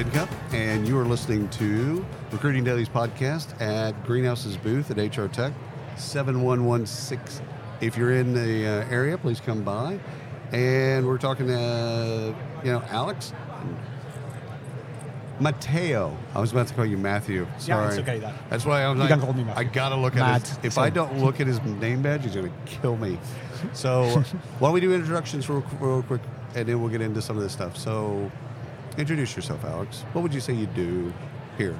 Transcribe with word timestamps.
Tincup, 0.00 0.30
and 0.54 0.88
you 0.88 0.96
are 0.98 1.04
listening 1.04 1.46
to 1.50 2.02
Recruiting 2.32 2.64
Daily's 2.64 2.88
podcast 2.88 3.60
at 3.60 3.92
Greenhouse's 4.06 4.56
booth 4.56 4.90
at 4.90 4.96
HR 4.96 5.26
Tech 5.26 5.52
7116. 5.98 7.46
If 7.82 7.98
you're 7.98 8.14
in 8.14 8.32
the 8.32 8.66
uh, 8.66 8.88
area, 8.88 9.18
please 9.18 9.40
come 9.40 9.62
by. 9.62 10.00
And 10.52 11.06
we're 11.06 11.18
talking 11.18 11.48
to, 11.48 12.34
you 12.64 12.72
know, 12.72 12.82
Alex. 12.88 13.34
Mateo. 15.38 16.16
I 16.34 16.40
was 16.40 16.50
about 16.52 16.68
to 16.68 16.72
call 16.74 16.86
you 16.86 16.96
Matthew. 16.96 17.46
Sorry. 17.58 17.82
Yeah, 17.84 17.90
it's 17.90 17.98
okay. 17.98 18.18
That. 18.20 18.34
That's 18.48 18.64
why 18.64 18.84
I 18.84 18.88
was 18.88 18.96
You 19.02 19.06
like, 19.06 19.20
call 19.20 19.34
me 19.34 19.44
Matthew. 19.44 19.60
I 19.68 19.70
gotta 19.70 19.96
look 19.96 20.14
at 20.16 20.20
Matt, 20.20 20.48
his. 20.48 20.58
If 20.62 20.72
so- 20.72 20.80
I 20.80 20.88
don't 20.88 21.22
look 21.22 21.40
at 21.42 21.46
his 21.46 21.60
name 21.62 22.00
badge, 22.00 22.24
he's 22.24 22.34
gonna 22.34 22.50
kill 22.64 22.96
me. 22.96 23.18
So, 23.74 24.04
why 24.60 24.68
don't 24.68 24.72
we 24.72 24.80
do 24.80 24.94
introductions 24.94 25.50
real, 25.50 25.62
real 25.78 26.02
quick, 26.04 26.22
and 26.54 26.66
then 26.66 26.80
we'll 26.80 26.90
get 26.90 27.02
into 27.02 27.20
some 27.20 27.36
of 27.36 27.42
this 27.42 27.52
stuff. 27.52 27.76
So, 27.76 28.32
introduce 28.98 29.34
yourself, 29.36 29.64
Alex. 29.64 30.02
What 30.12 30.22
would 30.22 30.34
you 30.34 30.40
say 30.40 30.52
you 30.54 30.66
do 30.66 31.12
here? 31.56 31.76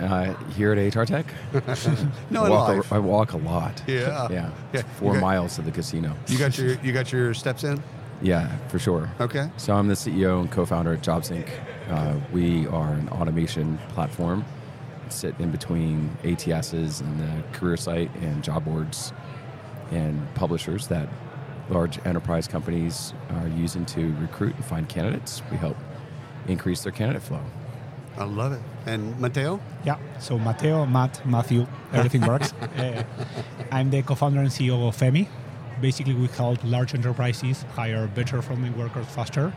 Uh, 0.00 0.32
here 0.54 0.72
at 0.72 0.94
HR 0.94 1.02
Tech, 1.04 1.26
No, 2.30 2.44
I 2.44 2.48
walk, 2.50 2.90
a, 2.90 2.94
I 2.94 2.98
walk 3.00 3.32
a 3.32 3.36
lot. 3.38 3.82
Yeah. 3.88 4.28
yeah, 4.30 4.50
Yeah, 4.72 4.80
It's 4.80 4.88
four 4.98 5.14
got- 5.14 5.20
miles 5.22 5.56
to 5.56 5.62
the 5.62 5.72
casino. 5.72 6.14
You 6.28 6.38
got 6.38 6.56
your 6.56 6.74
you 6.84 6.92
got 6.92 7.10
your 7.10 7.34
steps 7.34 7.64
in. 7.64 7.82
Yeah, 8.22 8.48
for 8.68 8.78
sure. 8.78 9.10
Okay. 9.20 9.50
So 9.56 9.74
I'm 9.74 9.88
the 9.88 9.94
CEO 9.94 10.40
and 10.40 10.50
co-founder 10.50 10.92
at 10.92 11.02
JobSync. 11.02 11.48
Uh, 11.90 12.14
we 12.32 12.66
are 12.68 12.92
an 12.92 13.08
automation 13.08 13.76
platform, 13.90 14.44
sit 15.08 15.34
in 15.40 15.50
between 15.50 16.16
ATSs 16.22 17.00
and 17.00 17.18
the 17.20 17.42
career 17.58 17.76
site 17.76 18.10
and 18.20 18.42
job 18.44 18.64
boards 18.64 19.12
and 19.90 20.32
publishers 20.34 20.86
that 20.88 21.08
large 21.70 21.98
enterprise 22.06 22.46
companies 22.46 23.14
are 23.30 23.48
using 23.48 23.84
to 23.86 24.14
recruit 24.20 24.54
and 24.54 24.64
find 24.64 24.88
candidates. 24.88 25.42
We 25.50 25.56
help 25.56 25.76
increase 26.48 26.82
their 26.82 26.92
candidate 26.92 27.22
flow. 27.22 27.40
I 28.16 28.24
love 28.24 28.52
it. 28.52 28.60
And 28.86 29.18
Mateo. 29.20 29.60
Yeah. 29.84 29.96
So 30.18 30.38
Mateo, 30.38 30.86
Matt, 30.86 31.24
Matthew, 31.24 31.66
everything 31.92 32.22
works. 32.26 32.52
Uh, 32.78 33.02
I'm 33.72 33.90
the 33.90 34.02
co-founder 34.02 34.40
and 34.40 34.48
CEO 34.48 34.88
of 34.88 34.96
Emi. 34.96 35.28
Basically, 35.80 36.14
we 36.14 36.26
help 36.28 36.58
large 36.64 36.94
enterprises 36.94 37.64
hire 37.74 38.06
better 38.08 38.38
frontline 38.40 38.76
workers 38.76 39.06
faster. 39.06 39.52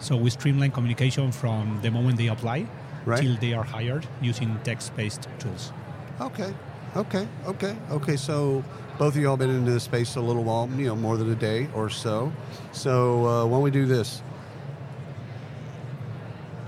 So 0.00 0.16
we 0.16 0.30
streamline 0.30 0.70
communication 0.70 1.32
from 1.32 1.80
the 1.82 1.90
moment 1.90 2.16
they 2.18 2.28
apply 2.28 2.66
Right. 3.04 3.22
till 3.22 3.36
they 3.36 3.52
are 3.54 3.64
hired 3.64 4.06
using 4.22 4.58
text-based 4.64 5.28
tools. 5.38 5.72
Okay. 6.20 6.52
Okay. 6.96 7.26
Okay. 7.46 7.76
Okay. 7.90 8.16
So 8.16 8.62
both 8.98 9.16
of 9.16 9.22
y'all 9.22 9.36
been 9.36 9.50
into 9.50 9.70
this 9.70 9.84
space 9.84 10.16
a 10.16 10.20
little 10.20 10.44
while, 10.44 10.68
you 10.76 10.86
know, 10.86 10.96
more 10.96 11.16
than 11.16 11.30
a 11.30 11.34
day 11.34 11.68
or 11.74 11.88
so. 11.90 12.32
So 12.72 13.24
uh, 13.26 13.44
why 13.46 13.56
don't 13.56 13.62
we 13.62 13.70
do 13.70 13.86
this? 13.86 14.22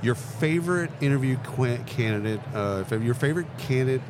Your 0.03 0.15
favorite 0.15 0.91
interview 1.01 1.37
qu- 1.39 1.79
candidate, 1.85 2.41
uh, 2.55 2.85
your 3.01 3.15
favorite 3.15 3.47
candidate 3.59 4.01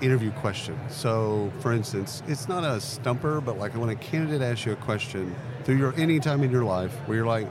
interview 0.00 0.30
question. 0.32 0.78
So, 0.90 1.52
for 1.60 1.72
instance, 1.72 2.22
it's 2.26 2.48
not 2.48 2.64
a 2.64 2.80
stumper, 2.80 3.40
but 3.40 3.58
like 3.58 3.74
when 3.74 3.88
a 3.88 3.94
candidate 3.94 4.42
asks 4.42 4.66
you 4.66 4.72
a 4.72 4.76
question 4.76 5.34
through 5.64 5.76
your 5.76 5.94
any 5.96 6.20
time 6.20 6.42
in 6.42 6.50
your 6.50 6.64
life 6.64 6.92
where 7.06 7.16
you're 7.16 7.26
like, 7.26 7.48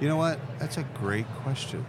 you 0.00 0.08
know 0.08 0.16
what, 0.16 0.38
that's 0.58 0.76
a 0.76 0.82
great 0.94 1.26
question. 1.42 1.84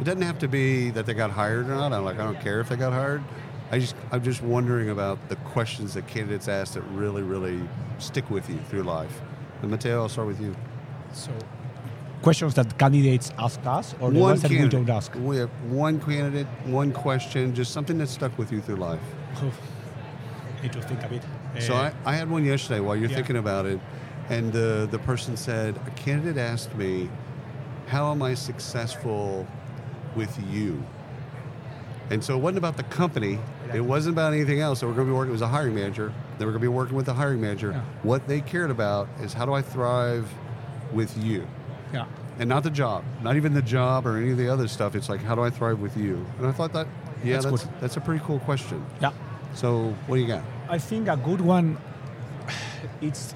It 0.00 0.04
doesn't 0.04 0.22
have 0.22 0.38
to 0.40 0.48
be 0.48 0.90
that 0.90 1.06
they 1.06 1.14
got 1.14 1.30
hired 1.30 1.66
or 1.68 1.74
not. 1.74 1.92
I'm 1.92 2.04
like, 2.04 2.18
I 2.18 2.24
don't 2.24 2.40
care 2.40 2.60
if 2.60 2.68
they 2.68 2.76
got 2.76 2.92
hired. 2.92 3.22
I 3.70 3.78
just, 3.78 3.94
I'm 4.10 4.22
just 4.22 4.42
wondering 4.42 4.90
about 4.90 5.28
the 5.28 5.36
questions 5.36 5.94
that 5.94 6.08
candidates 6.08 6.48
ask 6.48 6.74
that 6.74 6.82
really, 6.92 7.22
really 7.22 7.60
stick 7.98 8.28
with 8.30 8.48
you 8.48 8.58
through 8.68 8.82
life. 8.82 9.20
And 9.62 9.70
Mateo, 9.70 10.02
I'll 10.02 10.08
start 10.08 10.26
with 10.26 10.40
you. 10.40 10.56
So 11.12 11.30
questions 12.22 12.54
that 12.54 12.78
candidates 12.78 13.32
ask 13.38 13.60
us 13.66 13.94
or 14.00 14.10
the 14.10 14.18
ones 14.20 14.42
that 14.42 14.50
we 14.50 14.68
don't 14.68 14.88
ask. 14.88 15.14
We 15.14 15.36
have 15.38 15.50
one 15.70 16.00
candidate, 16.00 16.46
one 16.66 16.92
question, 16.92 17.54
just 17.54 17.72
something 17.72 17.98
that 17.98 18.08
stuck 18.08 18.36
with 18.38 18.52
you 18.52 18.60
through 18.60 18.76
life. 18.76 19.00
Need 20.62 20.72
to 20.74 20.82
think 20.82 21.02
a 21.02 21.08
bit. 21.08 21.22
So 21.60 21.74
Uh, 21.74 21.90
I, 22.04 22.12
I 22.12 22.14
had 22.14 22.28
one 22.30 22.44
yesterday 22.44 22.80
while 22.80 22.94
you're 22.94 23.08
yeah. 23.08 23.16
thinking 23.16 23.36
about 23.36 23.64
it, 23.66 23.80
and 24.28 24.52
the 24.52 24.86
the 24.90 24.98
person 24.98 25.36
said 25.36 25.74
a 25.86 25.90
candidate 25.92 26.36
asked 26.36 26.74
me, 26.76 27.08
"How 27.88 28.10
am 28.12 28.22
I 28.22 28.34
successful 28.34 29.46
with 30.14 30.32
you?" 30.52 30.82
And 32.10 32.22
so 32.22 32.34
it 32.36 32.42
wasn't 32.42 32.58
about 32.58 32.76
the 32.76 32.82
company. 32.84 33.38
It 33.72 33.80
wasn't 33.80 34.14
about 34.16 34.34
anything 34.34 34.60
else. 34.60 34.80
So 34.80 34.86
we're 34.88 34.94
going 34.94 35.06
to 35.06 35.12
be 35.12 35.16
working. 35.16 35.30
It 35.30 35.38
was 35.40 35.42
a 35.42 35.48
hiring 35.48 35.74
manager. 35.76 36.12
They 36.38 36.44
were 36.44 36.50
going 36.52 36.60
to 36.60 36.68
be 36.70 36.76
working 36.80 36.96
with 36.96 37.06
the 37.06 37.14
hiring 37.14 37.40
manager. 37.40 37.70
Yeah. 37.70 37.82
What 38.02 38.26
they 38.26 38.40
cared 38.40 38.70
about 38.70 39.08
is 39.22 39.32
how 39.32 39.46
do 39.46 39.52
I 39.54 39.62
thrive 39.62 40.26
with 40.92 41.16
you, 41.24 41.46
yeah. 41.92 42.06
and 42.38 42.48
not 42.48 42.62
the 42.62 42.70
job, 42.70 43.04
not 43.22 43.36
even 43.36 43.54
the 43.54 43.62
job 43.62 44.06
or 44.06 44.16
any 44.16 44.30
of 44.30 44.38
the 44.38 44.48
other 44.48 44.68
stuff. 44.68 44.94
It's 44.94 45.08
like 45.08 45.22
how 45.22 45.34
do 45.34 45.42
I 45.42 45.50
thrive 45.50 45.80
with 45.80 45.96
you? 45.96 46.24
And 46.38 46.46
I 46.46 46.52
thought 46.52 46.72
that, 46.72 46.86
yeah, 47.24 47.38
That's 47.40 47.44
that's 47.46 47.80
that's 47.80 47.96
a 47.96 48.00
pretty 48.00 48.22
cool 48.24 48.38
question. 48.40 48.84
Yeah. 49.00 49.12
So 49.54 49.94
what 50.06 50.16
do 50.16 50.22
you 50.22 50.28
got? 50.28 50.42
I 50.68 50.78
think 50.78 51.08
a 51.08 51.16
good 51.16 51.40
one. 51.40 51.78
It's 53.00 53.34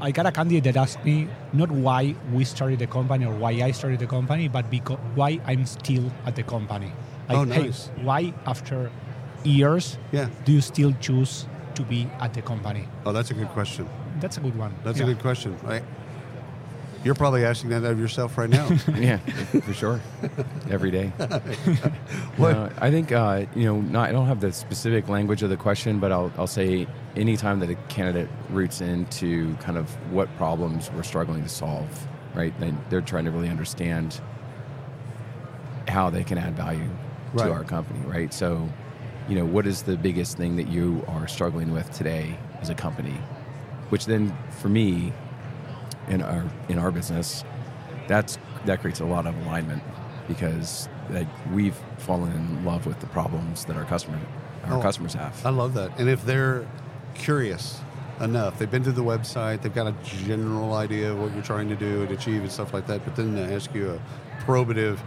I 0.00 0.10
got 0.10 0.26
a 0.26 0.32
candidate 0.32 0.64
that 0.64 0.76
asked 0.76 1.02
me 1.04 1.26
not 1.54 1.70
why 1.70 2.14
we 2.32 2.44
started 2.44 2.78
the 2.78 2.86
company 2.86 3.24
or 3.24 3.34
why 3.34 3.50
I 3.52 3.70
started 3.72 3.98
the 3.98 4.06
company, 4.06 4.46
but 4.48 4.68
because 4.70 4.98
why 5.14 5.40
I'm 5.46 5.64
still 5.64 6.12
at 6.26 6.36
the 6.36 6.42
company. 6.42 6.92
Like, 7.28 7.38
Oh, 7.38 7.44
hey, 7.44 7.62
nice. 7.66 7.90
why 8.02 8.34
after 8.46 8.90
years 9.42 9.96
Yeah. 10.12 10.28
do 10.44 10.52
you 10.52 10.60
still 10.60 10.92
choose 11.00 11.46
to 11.74 11.82
be 11.82 12.08
at 12.20 12.34
the 12.34 12.42
company? 12.42 12.84
Oh, 13.06 13.12
that's 13.12 13.30
a 13.30 13.34
good 13.34 13.48
question. 13.48 13.88
That's 14.20 14.36
a 14.36 14.40
good 14.40 14.56
one. 14.56 14.74
That's 14.84 14.98
Yeah. 14.98 15.04
a 15.04 15.08
good 15.08 15.20
question. 15.20 15.56
Right? 15.64 15.82
You're 17.06 17.14
probably 17.14 17.44
asking 17.44 17.70
that 17.70 17.84
of 17.84 18.00
yourself 18.00 18.36
right 18.36 18.50
now. 18.50 18.66
yeah, 18.96 19.18
for 19.18 19.72
sure. 19.72 20.00
Every 20.68 20.90
day. 20.90 21.12
Uh, 22.38 22.68
I 22.78 22.90
think 22.90 23.12
uh, 23.12 23.46
you 23.54 23.64
know. 23.64 23.80
Not, 23.80 24.08
I 24.10 24.12
don't 24.12 24.26
have 24.26 24.40
the 24.40 24.52
specific 24.52 25.08
language 25.08 25.42
of 25.42 25.48
the 25.50 25.56
question, 25.56 25.98
but 25.98 26.12
I'll, 26.12 26.30
I'll 26.36 26.46
say 26.46 26.86
anytime 27.16 27.60
that 27.60 27.70
a 27.70 27.74
candidate 27.88 28.28
roots 28.50 28.80
into 28.82 29.54
kind 29.56 29.78
of 29.78 29.88
what 30.12 30.34
problems 30.36 30.90
we're 30.92 31.02
struggling 31.02 31.42
to 31.42 31.48
solve, 31.48 31.88
right? 32.34 32.52
Then 32.60 32.78
they're 32.90 33.00
trying 33.00 33.24
to 33.24 33.30
really 33.30 33.48
understand 33.48 34.20
how 35.88 36.10
they 36.10 36.24
can 36.24 36.36
add 36.38 36.56
value 36.56 36.88
Right. 37.32 37.46
to 37.46 37.52
our 37.52 37.64
company, 37.64 38.00
right? 38.06 38.32
So, 38.32 38.68
you 39.28 39.36
know, 39.36 39.44
what 39.46 39.66
is 39.66 39.82
the 39.82 39.96
biggest 39.96 40.36
thing 40.36 40.56
that 40.56 40.68
you 40.68 41.04
are 41.08 41.26
struggling 41.26 41.72
with 41.72 41.90
today 41.92 42.36
as 42.60 42.68
a 42.68 42.74
company? 42.74 43.18
Which 43.88 44.04
then, 44.06 44.36
for 44.50 44.68
me, 44.68 45.12
in 46.08 46.22
our 46.22 46.44
in 46.68 46.78
our 46.78 46.90
business, 46.90 47.44
that's 48.08 48.38
that 48.64 48.80
creates 48.80 49.00
a 49.00 49.04
lot 49.04 49.26
of 49.26 49.36
alignment 49.46 49.82
because 50.28 50.88
like 51.10 51.28
we've 51.52 51.76
fallen 51.98 52.32
in 52.32 52.64
love 52.64 52.86
with 52.86 52.98
the 53.00 53.06
problems 53.08 53.64
that 53.66 53.76
our 53.76 53.84
customer 53.84 54.18
our 54.64 54.78
Oh. 54.78 54.82
customers 54.82 55.14
have. 55.14 55.44
I 55.46 55.50
love 55.50 55.74
that. 55.74 55.92
And 55.98 56.08
if 56.08 56.24
they're 56.24 56.66
curious 57.14 57.80
enough, 58.20 58.58
they've 58.58 58.70
been 58.70 58.82
to 58.82 58.90
the 58.92 59.02
website, 59.04 59.62
they've 59.62 59.74
got 59.74 59.86
a 59.86 59.94
general 60.04 60.74
idea 60.74 61.12
of 61.12 61.20
what 61.20 61.32
you're 61.34 61.42
trying 61.44 61.68
to 61.68 61.76
do 61.76 62.02
and 62.02 62.10
achieve 62.10 62.42
and 62.42 62.50
stuff 62.50 62.74
like 62.74 62.86
that, 62.88 63.04
but 63.04 63.14
then 63.14 63.34
they 63.36 63.54
ask 63.54 63.72
you 63.74 63.90
a 63.92 64.42
probative, 64.42 64.98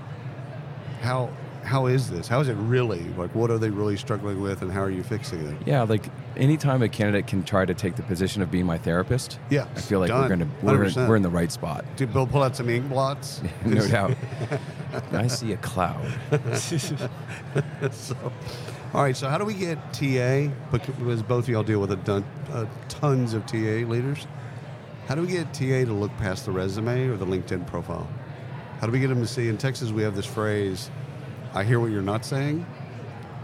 how 1.01 1.29
how 1.63 1.87
is 1.87 2.09
this? 2.09 2.27
How 2.27 2.39
is 2.39 2.47
it 2.47 2.53
really? 2.55 3.03
Like, 3.17 3.35
what 3.35 3.51
are 3.51 3.57
they 3.57 3.69
really 3.69 3.97
struggling 3.97 4.41
with, 4.41 4.61
and 4.61 4.71
how 4.71 4.81
are 4.81 4.89
you 4.89 5.03
fixing 5.03 5.45
it? 5.45 5.57
yeah, 5.67 5.83
like 5.83 6.05
anytime 6.37 6.81
a 6.81 6.89
candidate 6.89 7.27
can 7.27 7.43
try 7.43 7.65
to 7.65 7.73
take 7.73 7.95
the 7.95 8.03
position 8.03 8.41
of 8.41 8.49
being 8.51 8.65
my 8.65 8.77
therapist, 8.77 9.39
Yeah, 9.49 9.65
I 9.75 9.81
feel 9.81 9.99
like 9.99 10.09
done. 10.09 10.21
we're 10.21 10.29
gonna 10.29 10.47
we're, 10.61 10.85
100%. 10.85 11.07
we're 11.07 11.15
in 11.15 11.21
the 11.23 11.29
right 11.29 11.51
spot. 11.51 11.85
Did 11.95 12.13
Bill 12.13 12.27
pull 12.27 12.43
out 12.43 12.55
some 12.55 12.69
ink 12.69 12.89
blots? 12.89 13.41
no 13.65 13.85
doubt. 13.87 14.15
I 15.11 15.27
see 15.27 15.53
a 15.53 15.57
cloud. 15.57 16.05
so, 17.91 18.15
all 18.93 19.03
right. 19.03 19.15
So, 19.15 19.29
how 19.29 19.37
do 19.37 19.45
we 19.45 19.53
get 19.53 19.77
TA? 19.93 20.47
Because 20.71 21.21
both 21.23 21.43
of 21.45 21.49
y'all 21.49 21.63
deal 21.63 21.79
with 21.79 21.91
a 21.91 21.97
ton, 21.97 22.25
uh, 22.51 22.65
tons 22.87 23.33
of 23.33 23.45
TA 23.45 23.85
leaders. 23.87 24.25
How 25.07 25.15
do 25.15 25.21
we 25.21 25.27
get 25.27 25.53
TA 25.53 25.85
to 25.85 25.93
look 25.93 26.15
past 26.17 26.45
the 26.45 26.51
resume 26.51 27.07
or 27.07 27.17
the 27.17 27.25
LinkedIn 27.25 27.65
profile? 27.67 28.07
How 28.79 28.87
do 28.87 28.91
we 28.93 28.99
get 28.99 29.07
them 29.07 29.21
to 29.21 29.27
see? 29.27 29.49
In 29.49 29.57
Texas, 29.57 29.91
we 29.91 30.03
have 30.03 30.15
this 30.15 30.25
phrase, 30.25 30.89
"I 31.53 31.63
hear 31.63 31.79
what 31.79 31.91
you're 31.91 32.01
not 32.01 32.23
saying," 32.25 32.65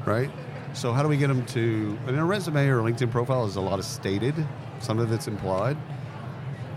right? 0.06 0.30
So, 0.75 0.92
how 0.92 1.01
do 1.01 1.07
we 1.07 1.16
get 1.16 1.27
them 1.27 1.45
to? 1.48 1.98
And 2.06 2.19
a 2.19 2.24
resume 2.24 2.68
or 2.68 2.81
a 2.81 2.83
LinkedIn 2.83 3.10
profile 3.10 3.45
is 3.45 3.56
a 3.56 3.62
lot 3.62 3.80
of 3.80 3.86
stated. 3.86 4.36
Some 4.80 5.00
of 5.00 5.12
it's 5.12 5.27
implied. 5.27 5.77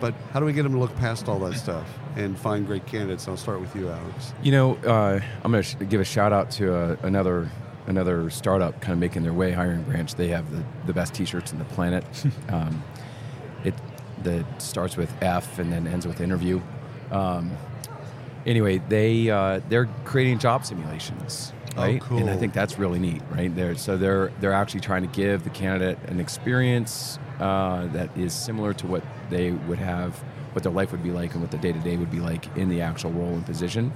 But 0.00 0.14
how 0.32 0.38
do 0.38 0.46
we 0.46 0.52
get 0.52 0.62
them 0.62 0.72
to 0.72 0.78
look 0.78 0.94
past 0.96 1.28
all 1.28 1.40
that 1.40 1.54
stuff 1.54 1.86
and 2.14 2.38
find 2.38 2.64
great 2.64 2.86
candidates? 2.86 3.26
I'll 3.26 3.36
start 3.36 3.60
with 3.60 3.74
you, 3.74 3.88
Alex. 3.88 4.32
You 4.42 4.52
know, 4.52 4.76
uh, 4.76 5.18
I'm 5.42 5.50
going 5.50 5.64
to 5.64 5.84
give 5.84 6.00
a 6.00 6.04
shout 6.04 6.32
out 6.32 6.52
to 6.52 6.72
uh, 6.72 6.96
another 7.02 7.50
another 7.88 8.30
startup 8.30 8.80
kind 8.80 8.92
of 8.92 8.98
making 9.00 9.24
their 9.24 9.32
way, 9.32 9.50
Hiring 9.50 9.82
Branch. 9.82 10.14
They 10.14 10.28
have 10.28 10.50
the, 10.52 10.62
the 10.86 10.92
best 10.92 11.14
T-shirts 11.14 11.52
in 11.52 11.58
the 11.58 11.64
planet. 11.64 12.04
um, 12.50 12.84
it 13.64 13.74
that 14.22 14.62
starts 14.62 14.96
with 14.96 15.12
F 15.22 15.58
and 15.58 15.72
then 15.72 15.88
ends 15.88 16.06
with 16.06 16.20
interview. 16.20 16.60
Um, 17.10 17.56
anyway, 18.46 18.78
they 18.88 19.28
uh, 19.28 19.60
they're 19.68 19.88
creating 20.04 20.38
job 20.38 20.64
simulations. 20.64 21.52
Oh, 21.78 21.82
right? 21.82 22.10
And 22.10 22.28
I 22.30 22.36
think 22.36 22.52
that's 22.52 22.78
really 22.78 22.98
neat, 22.98 23.22
right? 23.30 23.54
There, 23.54 23.75
so 23.76 23.96
they're 23.96 24.30
they're 24.40 24.52
actually 24.52 24.80
trying 24.80 25.02
to 25.02 25.08
give 25.08 25.44
the 25.44 25.50
candidate 25.50 25.98
an 26.08 26.20
experience 26.20 27.19
uh, 27.40 27.86
that 27.88 28.16
is 28.16 28.32
similar 28.32 28.75
to 28.75 28.86
what 28.86 29.02
they 29.30 29.52
would 29.52 29.78
have, 29.78 30.14
what 30.52 30.62
their 30.62 30.72
life 30.72 30.92
would 30.92 31.02
be 31.02 31.10
like, 31.12 31.32
and 31.32 31.40
what 31.40 31.50
the 31.50 31.58
day 31.58 31.72
to 31.72 31.78
day 31.80 31.96
would 31.96 32.10
be 32.10 32.20
like 32.20 32.54
in 32.56 32.69
the 32.69 32.80
actual 32.82 33.10
role 33.12 33.28
and 33.34 33.46
position. 33.46 33.92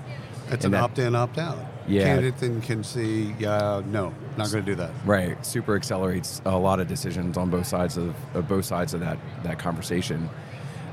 It's 0.50 0.64
And 0.64 0.66
an 0.66 0.70
that- 0.72 0.82
opt 0.82 0.98
in, 0.98 1.14
opt 1.14 1.38
out. 1.38 1.58
Yeah. 1.88 2.04
Candidate 2.04 2.38
then 2.38 2.60
can 2.60 2.84
see, 2.84 3.34
yeah, 3.40 3.82
no, 3.86 4.14
not 4.36 4.52
going 4.52 4.64
to 4.64 4.70
do 4.70 4.76
that. 4.76 4.90
Right, 5.04 5.44
super 5.44 5.74
accelerates 5.74 6.40
a 6.44 6.56
lot 6.56 6.78
of 6.78 6.86
decisions 6.86 7.36
on 7.36 7.50
both 7.50 7.66
sides 7.66 7.96
of, 7.96 8.14
of 8.34 8.46
both 8.46 8.64
sides 8.64 8.94
of 8.94 9.00
that 9.00 9.18
that 9.42 9.58
conversation. 9.58 10.28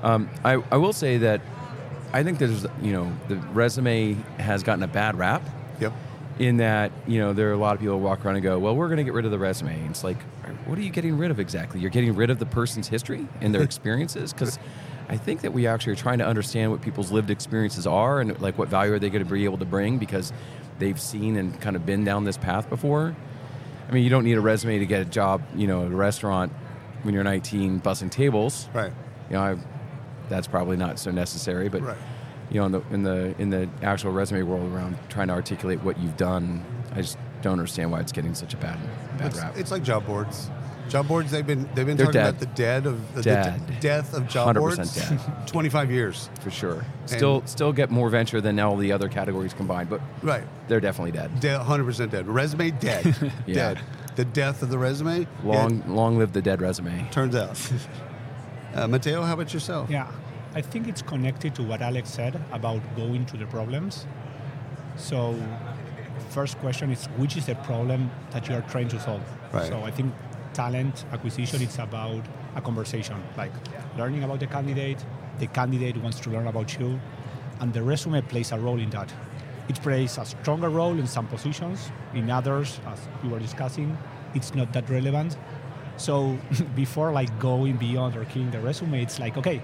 Um, 0.01 0.29
I, 0.43 0.53
I 0.71 0.77
will 0.77 0.93
say 0.93 1.17
that 1.19 1.41
I 2.13 2.23
think 2.23 2.39
there's 2.39 2.65
you 2.81 2.91
know 2.93 3.11
the 3.27 3.35
resume 3.53 4.13
has 4.39 4.63
gotten 4.63 4.81
a 4.83 4.87
bad 4.87 5.15
rap 5.17 5.43
Yep. 5.79 5.93
In 6.39 6.57
that 6.57 6.91
you 7.05 7.19
know 7.19 7.33
there 7.33 7.49
are 7.49 7.53
a 7.53 7.57
lot 7.57 7.75
of 7.75 7.81
people 7.81 7.97
who 7.97 8.03
walk 8.03 8.25
around 8.25 8.35
and 8.35 8.43
go, 8.43 8.57
well, 8.57 8.75
we're 8.75 8.87
going 8.87 8.97
to 8.97 9.03
get 9.03 9.13
rid 9.13 9.25
of 9.25 9.31
the 9.31 9.39
resume. 9.39 9.79
And 9.79 9.91
it's 9.91 10.03
like, 10.03 10.21
what 10.65 10.77
are 10.77 10.81
you 10.81 10.89
getting 10.89 11.17
rid 11.17 11.31
of 11.31 11.39
exactly? 11.39 11.79
You're 11.79 11.91
getting 11.91 12.15
rid 12.15 12.29
of 12.29 12.39
the 12.39 12.45
person's 12.45 12.87
history 12.87 13.27
and 13.41 13.53
their 13.53 13.63
experiences 13.69 14.33
because. 14.33 14.57
I 15.11 15.17
think 15.17 15.41
that 15.41 15.53
we 15.53 15.65
actually 15.65 15.93
are 15.93 15.95
trying 15.95 16.19
to 16.19 16.27
understand 16.27 16.69
what 16.69 16.83
people's 16.83 17.11
lived 17.11 17.31
experiences 17.31 17.87
are 17.87 18.21
and 18.21 18.39
like 18.39 18.59
what 18.59 18.67
value 18.69 18.93
are 18.93 18.99
they 18.99 19.09
going 19.09 19.25
to 19.25 19.33
be 19.33 19.43
able 19.43 19.57
to 19.57 19.65
bring 19.65 19.97
because 19.97 20.31
they've 20.77 21.01
seen 21.01 21.35
and 21.35 21.59
kind 21.59 21.75
of 21.75 21.83
been 21.83 22.03
down 22.03 22.25
this 22.25 22.37
path 22.37 22.69
before. 22.69 23.15
I 23.87 23.91
mean, 23.91 24.03
you 24.03 24.11
don't 24.11 24.23
need 24.23 24.37
a 24.37 24.41
resume 24.41 24.77
to 24.77 24.85
get 24.85 25.01
a 25.01 25.05
job, 25.05 25.41
you 25.55 25.65
know, 25.65 25.83
at 25.87 25.91
a 25.91 25.95
restaurant 25.95 26.51
when 27.01 27.15
you're 27.15 27.23
19 27.23 27.81
bussing 27.81 28.11
tables. 28.11 28.69
Right. 28.71 28.93
You 29.31 29.35
know, 29.35 29.41
I, 29.41 29.57
that's 30.29 30.45
probably 30.45 30.77
not 30.77 30.99
so 30.99 31.09
necessary, 31.09 31.69
but 31.69 31.81
Right. 31.81 31.97
You 32.51 32.59
know, 32.59 32.65
in 32.65 32.71
the 32.71 32.81
in 32.93 33.03
the 33.03 33.41
in 33.41 33.49
the 33.49 33.69
actual 33.83 34.11
resume 34.11 34.43
world 34.43 34.71
around 34.73 34.97
trying 35.09 35.27
to 35.27 35.33
articulate 35.33 35.83
what 35.83 35.99
you've 35.99 36.17
done, 36.17 36.63
I 36.93 37.01
just 37.01 37.17
don't 37.41 37.53
understand 37.53 37.91
why 37.91 37.99
it's 38.01 38.11
getting 38.11 38.33
such 38.35 38.53
a 38.53 38.57
bad 38.57 38.77
bad 39.17 39.27
It's, 39.27 39.37
rap. 39.37 39.57
it's 39.57 39.71
like 39.71 39.83
job 39.83 40.05
boards. 40.05 40.49
Job 40.89 41.07
boards. 41.07 41.29
They've 41.29 41.45
been 41.45 41.69
they've 41.75 41.85
been 41.85 41.97
They're 41.97 42.07
talking 42.07 42.21
dead. 42.21 42.29
about 42.29 42.39
the 42.39 42.45
dead 42.47 42.85
of 42.87 43.13
the 43.13 43.21
Dead. 43.21 43.67
de- 43.67 43.73
death 43.79 44.13
of 44.15 44.27
job 44.27 44.55
100% 44.55 44.59
boards. 44.59 44.95
dead. 44.95 45.19
Twenty 45.47 45.69
five 45.69 45.91
years. 45.91 46.29
for 46.41 46.49
sure. 46.49 46.83
Still 47.05 47.43
still 47.45 47.71
get 47.71 47.91
more 47.91 48.09
venture 48.09 48.41
than 48.41 48.59
all 48.59 48.75
the 48.75 48.91
other 48.91 49.07
categories 49.07 49.53
combined, 49.53 49.87
but 49.89 50.01
Right. 50.23 50.43
they're 50.67 50.79
definitely 50.79 51.11
dead. 51.11 51.39
Dead. 51.39 51.61
Hundred 51.61 51.83
percent 51.85 52.11
dead. 52.11 52.27
Resume 52.27 52.71
dead. 52.71 53.05
Yeah. 53.45 53.53
Dead. 53.75 53.79
The 54.15 54.25
death 54.25 54.63
of 54.63 54.69
the 54.69 54.79
resume. 54.79 55.27
Long 55.43 55.83
long 55.87 56.17
live 56.17 56.33
the 56.33 56.41
dead 56.41 56.59
resume. 56.59 57.07
turns 57.11 57.35
out. 57.35 57.55
uh, 58.73 58.87
Mateo, 58.87 59.21
how 59.21 59.33
about 59.33 59.53
yourself? 59.53 59.89
Yeah, 59.91 60.07
I 60.55 60.61
think 60.61 60.87
it's 60.87 61.01
connected 61.01 61.53
to 61.55 61.63
what 61.63 61.81
Alex 61.81 62.09
said 62.09 62.41
about 62.51 62.81
going 62.95 63.25
to 63.27 63.37
the 63.37 63.45
problems. 63.45 64.07
So, 64.95 65.35
first 66.29 66.57
question 66.59 66.91
is 66.91 67.05
which 67.17 67.37
is 67.37 67.45
the 67.45 67.55
problem 67.55 68.09
that 68.31 68.47
you 68.49 68.55
are 68.55 68.61
trying 68.61 68.87
to 68.89 68.99
solve? 68.99 69.21
Right. 69.53 69.67
So, 69.67 69.83
I 69.83 69.91
think 69.91 70.13
talent 70.53 71.05
acquisition 71.11 71.61
it's 71.61 71.77
about 71.77 72.23
a 72.55 72.61
conversation, 72.61 73.15
like 73.37 73.51
learning 73.97 74.23
about 74.23 74.39
the 74.39 74.47
candidate, 74.47 75.03
the 75.37 75.47
candidate 75.47 75.97
wants 75.97 76.19
to 76.21 76.29
learn 76.31 76.47
about 76.47 76.79
you, 76.79 76.99
and 77.59 77.71
the 77.71 77.83
resume 77.83 78.21
plays 78.21 78.51
a 78.51 78.59
role 78.59 78.79
in 78.79 78.89
that. 78.89 79.13
It 79.69 79.79
plays 79.81 80.17
a 80.17 80.25
stronger 80.25 80.69
role 80.69 80.97
in 80.97 81.05
some 81.05 81.27
positions, 81.27 81.91
in 82.15 82.29
others, 82.31 82.79
as 82.87 82.99
we 83.23 83.29
were 83.29 83.39
discussing, 83.39 83.95
it's 84.33 84.55
not 84.55 84.73
that 84.73 84.89
relevant. 84.89 85.37
So 85.97 86.37
before 86.75 87.11
like 87.11 87.39
going 87.39 87.77
beyond 87.77 88.15
or 88.15 88.25
killing 88.25 88.49
the 88.49 88.59
resume, 88.59 89.01
it's 89.03 89.19
like 89.19 89.37
okay, 89.37 89.61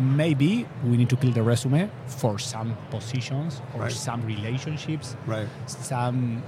maybe 0.00 0.66
we 0.84 0.96
need 0.96 1.10
to 1.10 1.16
kill 1.16 1.30
the 1.30 1.42
resume 1.42 1.90
for 2.06 2.38
some 2.38 2.74
positions 2.90 3.60
or 3.74 3.82
Right. 3.82 3.92
some 3.92 4.22
relationships, 4.22 5.14
Right. 5.26 5.46
some 5.66 6.42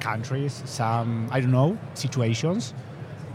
countries, 0.00 0.62
some 0.66 1.28
I 1.30 1.40
don't 1.40 1.52
know 1.52 1.78
situations. 1.94 2.74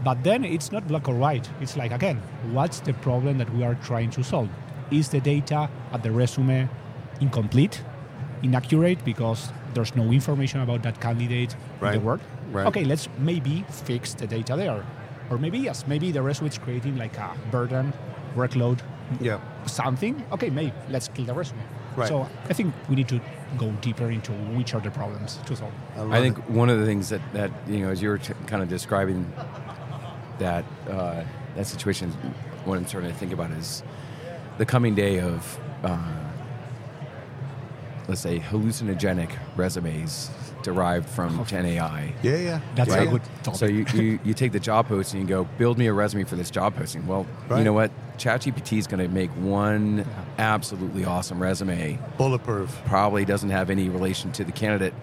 But 0.04 0.22
then 0.22 0.44
it's 0.44 0.70
not 0.70 0.86
black 0.86 1.08
or 1.08 1.14
white. 1.16 1.48
It's 1.60 1.76
like 1.76 1.90
again, 1.92 2.20
what's 2.52 2.78
the 2.80 2.92
problem 2.94 3.38
that 3.38 3.52
we 3.52 3.64
are 3.64 3.74
trying 3.82 4.10
to 4.10 4.22
solve? 4.22 4.48
Is 4.92 5.08
the 5.08 5.20
data 5.20 5.68
at 5.92 6.02
the 6.04 6.10
resume 6.12 6.68
incomplete, 7.20 7.82
inaccurate 8.42 9.04
because 9.04 9.50
there's 9.74 9.94
no 9.96 10.04
information 10.12 10.60
about 10.60 10.82
that 10.84 11.00
candidate 11.00 11.56
in 11.82 11.92
the 11.92 12.00
work? 12.00 12.20
Right. 12.52 12.66
Okay, 12.68 12.84
let's 12.84 13.08
maybe 13.18 13.64
fix 13.68 14.14
the 14.14 14.26
data 14.26 14.54
there. 14.56 14.84
Or 15.30 15.36
maybe 15.38 15.58
yes, 15.58 15.84
maybe 15.86 16.12
the 16.12 16.22
resume 16.22 16.48
is 16.48 16.58
creating 16.58 16.96
like 16.96 17.18
a 17.18 17.30
burden, 17.50 17.92
workload, 18.36 18.78
Yeah. 19.20 19.40
something. 19.66 20.24
Okay, 20.32 20.50
maybe 20.50 20.72
let's 20.90 21.08
kill 21.08 21.24
the 21.24 21.34
resume. 21.34 21.60
Right. 21.96 22.08
So 22.08 22.28
I 22.48 22.52
think 22.52 22.74
we 22.88 22.94
need 22.96 23.08
to 23.08 23.20
go 23.56 23.70
deeper 23.80 24.10
into 24.10 24.32
which 24.32 24.74
are 24.74 24.80
the 24.80 24.90
problems 24.90 25.38
to 25.46 25.56
solve. 25.56 25.72
love 25.96 26.12
I 26.12 26.20
think 26.20 26.38
it. 26.38 26.50
one 26.50 26.68
of 26.70 26.78
the 26.78 26.86
things 26.86 27.08
that, 27.08 27.20
that 27.32 27.50
you 27.66 27.80
know, 27.80 27.88
as 27.90 28.00
you 28.02 28.08
were 28.10 28.18
t- 28.18 28.34
kind 28.46 28.62
of 28.62 28.68
describing 28.68 29.32
that 30.38 30.64
uh, 30.88 31.24
that 31.56 31.66
situation, 31.66 32.10
what 32.64 32.78
I'm 32.78 32.86
starting 32.86 33.10
to 33.10 33.16
think 33.16 33.32
about 33.32 33.50
is 33.52 33.82
the 34.58 34.66
coming 34.66 34.94
day 34.94 35.18
of, 35.20 35.58
uh, 35.82 35.98
let's 38.06 38.20
say, 38.20 38.38
hallucinogenic 38.38 39.30
resumes 39.56 40.30
derived 40.62 41.08
from 41.08 41.44
Gen 41.46 41.66
AI. 41.66 42.12
Yeah, 42.22 42.36
yeah. 42.36 42.60
That's 42.74 42.90
yeah, 42.90 43.02
a 43.02 43.06
good 43.06 43.22
topic. 43.42 43.58
So 43.58 43.66
you, 43.66 43.86
you, 43.94 44.18
you 44.24 44.34
take 44.34 44.52
the 44.52 44.60
job 44.60 44.88
posting 44.88 45.20
and 45.20 45.28
you 45.28 45.34
go, 45.36 45.44
build 45.58 45.78
me 45.78 45.86
a 45.86 45.92
resume 45.92 46.24
for 46.24 46.36
this 46.36 46.50
job 46.50 46.76
posting. 46.76 47.06
Well, 47.06 47.26
Right. 47.48 47.58
you 47.58 47.64
know 47.64 47.72
what? 47.72 47.90
ChatGPT 48.18 48.78
is 48.78 48.86
going 48.86 49.00
to 49.06 49.08
make 49.08 49.30
one 49.30 50.04
absolutely 50.38 51.04
awesome 51.04 51.40
resume 51.40 51.98
bulletproof. 52.16 52.76
probably 52.86 53.24
doesn't 53.24 53.50
have 53.50 53.70
any 53.70 53.88
relation 53.88 54.32
to 54.32 54.44
the 54.44 54.52
candidate. 54.52 54.94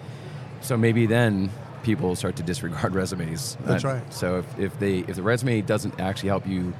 So 0.60 0.76
maybe 0.76 1.06
then 1.06 1.50
people 1.82 2.14
start 2.16 2.36
to 2.36 2.42
disregard 2.42 2.94
resumes. 3.02 3.56
That's 3.64 3.84
Uh, 3.84 3.88
right. 3.88 4.12
So 4.14 4.38
if, 4.38 4.58
if 4.58 4.78
they 4.78 4.98
if 5.00 5.16
the 5.16 5.22
resume 5.22 5.60
doesn't 5.62 5.98
actually 6.00 6.28
help 6.30 6.46
you 6.46 6.74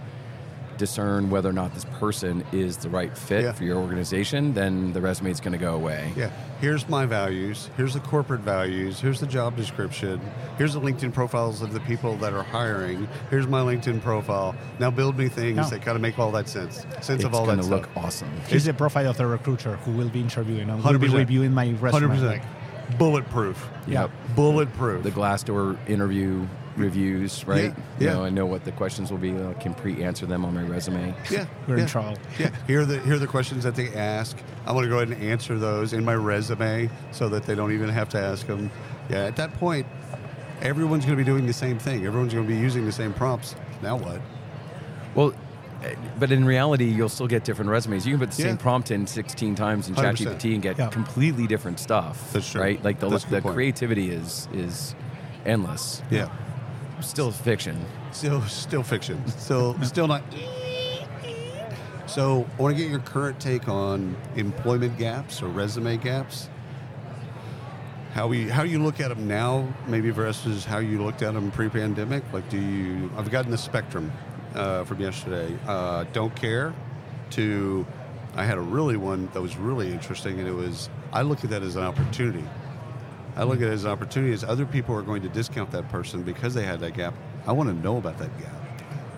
discern 0.78 1.30
whether 1.30 1.48
or 1.48 1.52
not 1.52 1.74
this 1.74 1.84
person 1.98 2.44
is 2.52 2.76
the 2.76 2.88
right 2.88 3.16
fit 3.16 3.42
Yeah. 3.44 3.52
for 3.52 3.64
your 3.64 3.76
organization, 3.78 4.54
then 4.54 4.92
the 4.92 5.00
resume 5.00 5.30
is 5.30 5.40
going 5.40 5.52
to 5.52 5.58
go 5.58 5.74
away. 5.74 6.12
Yeah. 6.16 6.30
Here's 6.60 6.88
my 6.88 7.06
values. 7.06 7.68
Here's 7.76 7.94
the 7.94 8.00
corporate 8.00 8.40
values. 8.40 9.00
Here's 9.00 9.20
the 9.20 9.26
job 9.26 9.56
description. 9.56 10.20
Here's 10.58 10.74
the 10.74 10.80
LinkedIn 10.80 11.12
profiles 11.12 11.62
of 11.62 11.72
the 11.72 11.80
people 11.80 12.16
that 12.18 12.32
are 12.32 12.42
hiring. 12.42 13.08
Here's 13.30 13.46
my 13.46 13.60
LinkedIn 13.60 14.02
profile. 14.02 14.54
Now 14.78 14.90
build 14.90 15.18
me 15.18 15.28
things 15.28 15.56
Yeah. 15.56 15.64
that 15.70 15.82
kind 15.82 15.96
of 15.96 16.02
make 16.02 16.18
all 16.18 16.30
that 16.32 16.48
sense. 16.48 16.86
Sense 17.00 17.10
It's 17.10 17.24
of 17.24 17.34
all 17.34 17.44
going 17.44 17.56
that 17.58 17.62
to 17.64 17.68
stuff. 17.68 17.80
look 17.94 18.04
awesome. 18.04 18.30
Here's 18.48 18.64
the 18.64 18.74
profile 18.74 19.10
of 19.10 19.16
the 19.16 19.26
recruiter 19.26 19.76
who 19.76 19.92
will 19.92 20.08
be 20.08 20.20
interviewing 20.20 20.68
and 20.70 20.82
will 20.82 20.98
be 20.98 21.08
100%. 21.08 21.14
reviewing 21.18 21.52
my 21.52 21.70
resume. 21.72 21.90
Hundred 21.92 22.08
percent. 22.10 22.26
Like, 22.26 22.42
Bulletproof. 22.98 23.68
Yeah. 23.86 24.02
Yep. 24.02 24.10
Bulletproof. 24.36 25.02
The 25.02 25.10
Glassdoor 25.10 25.76
interview 25.88 26.46
reviews, 26.76 27.46
right? 27.46 27.74
Yeah, 27.98 28.00
You 28.00 28.06
know, 28.18 28.24
I 28.24 28.30
know 28.30 28.46
what 28.46 28.64
the 28.64 28.72
questions 28.72 29.10
will 29.10 29.18
be. 29.18 29.32
I 29.36 29.54
can 29.54 29.74
pre-answer 29.74 30.26
them 30.26 30.44
on 30.44 30.54
my 30.54 30.62
resume. 30.62 31.14
yeah. 31.30 31.46
We're 31.66 31.76
yeah. 31.76 31.82
in 31.82 31.88
trouble. 31.88 32.18
Yeah. 32.38 32.50
Here 32.66 32.80
are 32.80 32.84
the 32.84 33.00
here 33.00 33.14
are 33.14 33.18
the 33.18 33.26
questions 33.26 33.64
that 33.64 33.74
they 33.74 33.92
ask. 33.94 34.36
I'm 34.66 34.74
going 34.74 34.84
to 34.84 34.90
go 34.90 34.98
ahead 34.98 35.08
and 35.16 35.22
answer 35.22 35.58
those 35.58 35.92
in 35.92 36.04
my 36.04 36.14
resume 36.14 36.90
so 37.12 37.28
that 37.28 37.44
they 37.44 37.54
don't 37.54 37.72
even 37.72 37.88
have 37.88 38.08
to 38.10 38.18
ask 38.18 38.46
them. 38.46 38.70
Yeah. 39.10 39.24
At 39.24 39.36
that 39.36 39.52
point, 39.54 39.86
everyone's 40.60 41.04
going 41.04 41.16
to 41.16 41.22
be 41.24 41.28
doing 41.28 41.46
the 41.46 41.52
same 41.52 41.78
thing. 41.78 42.04
Everyone's 42.06 42.34
going 42.34 42.46
to 42.46 42.52
be 42.52 42.58
using 42.58 42.84
the 42.84 42.92
same 42.92 43.12
prompts. 43.12 43.54
Now 43.82 43.96
what? 43.96 44.20
Well, 45.14 45.32
eh, 45.84 45.94
but 46.18 46.32
in 46.32 46.44
reality, 46.44 46.86
you'll 46.86 47.08
still 47.08 47.26
get 47.28 47.44
different 47.44 47.70
resumes. 47.70 48.06
You 48.06 48.12
can 48.16 48.20
put 48.26 48.32
the 48.34 48.42
Yeah. 48.42 48.48
same 48.50 48.56
prompt 48.58 48.90
in 48.90 49.06
16 49.06 49.54
times 49.54 49.88
in 49.88 49.94
100%. 49.94 50.16
ChatGPT 50.28 50.54
and 50.54 50.62
get 50.62 50.78
Yeah. 50.78 50.88
completely 50.88 51.46
different 51.46 51.78
stuff. 51.78 52.32
That's 52.32 52.50
true. 52.50 52.60
Right? 52.60 52.82
Like 52.84 53.00
the, 53.00 53.08
That's 53.08 53.24
a 53.24 53.30
the 53.30 53.40
creativity 53.40 54.10
is 54.10 54.48
is 54.52 54.94
endless. 55.44 56.02
Yeah. 56.10 56.28
Still 57.00 57.30
fiction. 57.30 57.84
Still, 58.12 58.42
still 58.42 58.82
fiction. 58.82 59.26
Still, 59.28 59.76
still 59.82 60.08
not. 60.08 60.22
So, 62.06 62.46
I 62.58 62.62
want 62.62 62.76
to 62.76 62.82
get 62.82 62.90
your 62.90 63.00
current 63.00 63.40
take 63.40 63.68
on 63.68 64.16
employment 64.36 64.96
gaps 64.96 65.42
or 65.42 65.48
resume 65.48 65.96
gaps. 65.96 66.48
How 68.14 68.26
we, 68.26 68.48
how 68.48 68.62
you 68.62 68.82
look 68.82 69.00
at 69.00 69.08
them 69.08 69.28
now, 69.28 69.68
maybe 69.86 70.10
versus 70.10 70.64
how 70.64 70.78
you 70.78 71.02
looked 71.02 71.22
at 71.22 71.34
them 71.34 71.50
pre-pandemic. 71.50 72.24
Like, 72.32 72.48
do 72.48 72.58
you? 72.58 73.10
I've 73.16 73.30
gotten 73.30 73.50
the 73.50 73.58
spectrum 73.58 74.10
uh, 74.54 74.84
from 74.84 75.00
yesterday. 75.00 75.54
Uh, 75.66 76.04
don't 76.12 76.34
care. 76.34 76.72
To, 77.32 77.84
I 78.34 78.44
had 78.44 78.56
a 78.56 78.62
really 78.62 78.96
one 78.96 79.28
that 79.34 79.42
was 79.42 79.56
really 79.56 79.92
interesting, 79.92 80.38
and 80.38 80.48
it 80.48 80.54
was 80.54 80.88
I 81.12 81.22
look 81.22 81.44
at 81.44 81.50
that 81.50 81.62
as 81.62 81.76
an 81.76 81.82
opportunity. 81.82 82.44
I 83.36 83.44
look 83.44 83.56
at 83.56 83.68
it 83.68 83.72
as 83.72 83.84
an 83.84 83.90
opportunity 83.90 84.32
as 84.32 84.42
other 84.42 84.64
people 84.64 84.94
are 84.94 85.02
going 85.02 85.22
to 85.22 85.28
discount 85.28 85.70
that 85.72 85.88
person 85.88 86.22
because 86.22 86.54
they 86.54 86.64
had 86.64 86.80
that 86.80 86.94
gap. 86.94 87.14
I 87.46 87.52
want 87.52 87.68
to 87.68 87.74
know 87.74 87.98
about 87.98 88.18
that 88.18 88.36
gap. 88.38 88.54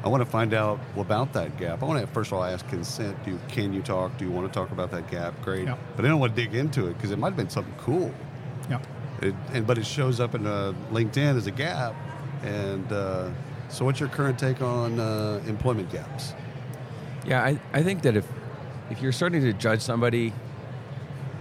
I 0.03 0.09
want 0.09 0.23
to 0.23 0.31
find 0.31 0.55
out 0.55 0.81
about 0.97 1.33
that 1.33 1.57
gap. 1.57 1.83
I 1.83 1.87
want 1.87 2.01
to 2.01 2.07
first 2.09 2.31
of 2.31 2.39
all 2.39 2.45
ask 2.45 2.67
consent. 2.69 3.23
Do 3.25 3.33
you, 3.33 3.41
can 3.49 3.73
you 3.73 3.83
talk? 3.83 4.17
Do 4.17 4.25
you 4.25 4.31
want 4.31 4.53
to 4.53 4.53
talk 4.53 4.71
about 4.71 4.91
that 4.91 5.11
gap? 5.11 5.35
Great. 5.43 5.67
Yeah. 5.67 5.77
But 5.97 6.05
I 6.05 6.09
don't 6.09 6.21
want 6.21 6.35
to 6.35 6.43
dig 6.43 6.55
into 6.55 6.87
it 6.89 6.95
because 6.95 7.11
it 7.11 7.19
might 7.19 7.29
have 7.29 7.37
been 7.37 7.51
something 7.51 7.75
cool. 7.79 8.13
Yeah. 8.69 8.81
It, 9.23 9.35
and 9.53 9.67
but 9.67 9.79
it 9.79 9.87
shows 9.87 10.21
up 10.21 10.35
in 10.35 10.47
uh, 10.47 10.73
LinkedIn 10.91 11.37
as 11.37 11.47
a 11.47 11.51
gap. 11.51 11.95
And 12.43 12.91
uh, 12.93 13.31
so, 13.69 13.85
what's 13.85 14.01
your 14.01 14.09
current 14.09 14.39
take 14.39 14.63
on 14.63 14.99
uh, 15.01 15.43
employment 15.47 15.91
gaps? 15.91 16.33
Yeah, 17.27 17.43
I, 17.43 17.61
I 17.73 17.83
think 17.83 18.03
that 18.03 18.17
if 18.17 18.27
if 18.91 19.03
you're 19.03 19.13
starting 19.13 19.43
to 19.43 19.53
judge 19.53 19.83
somebody 19.83 20.33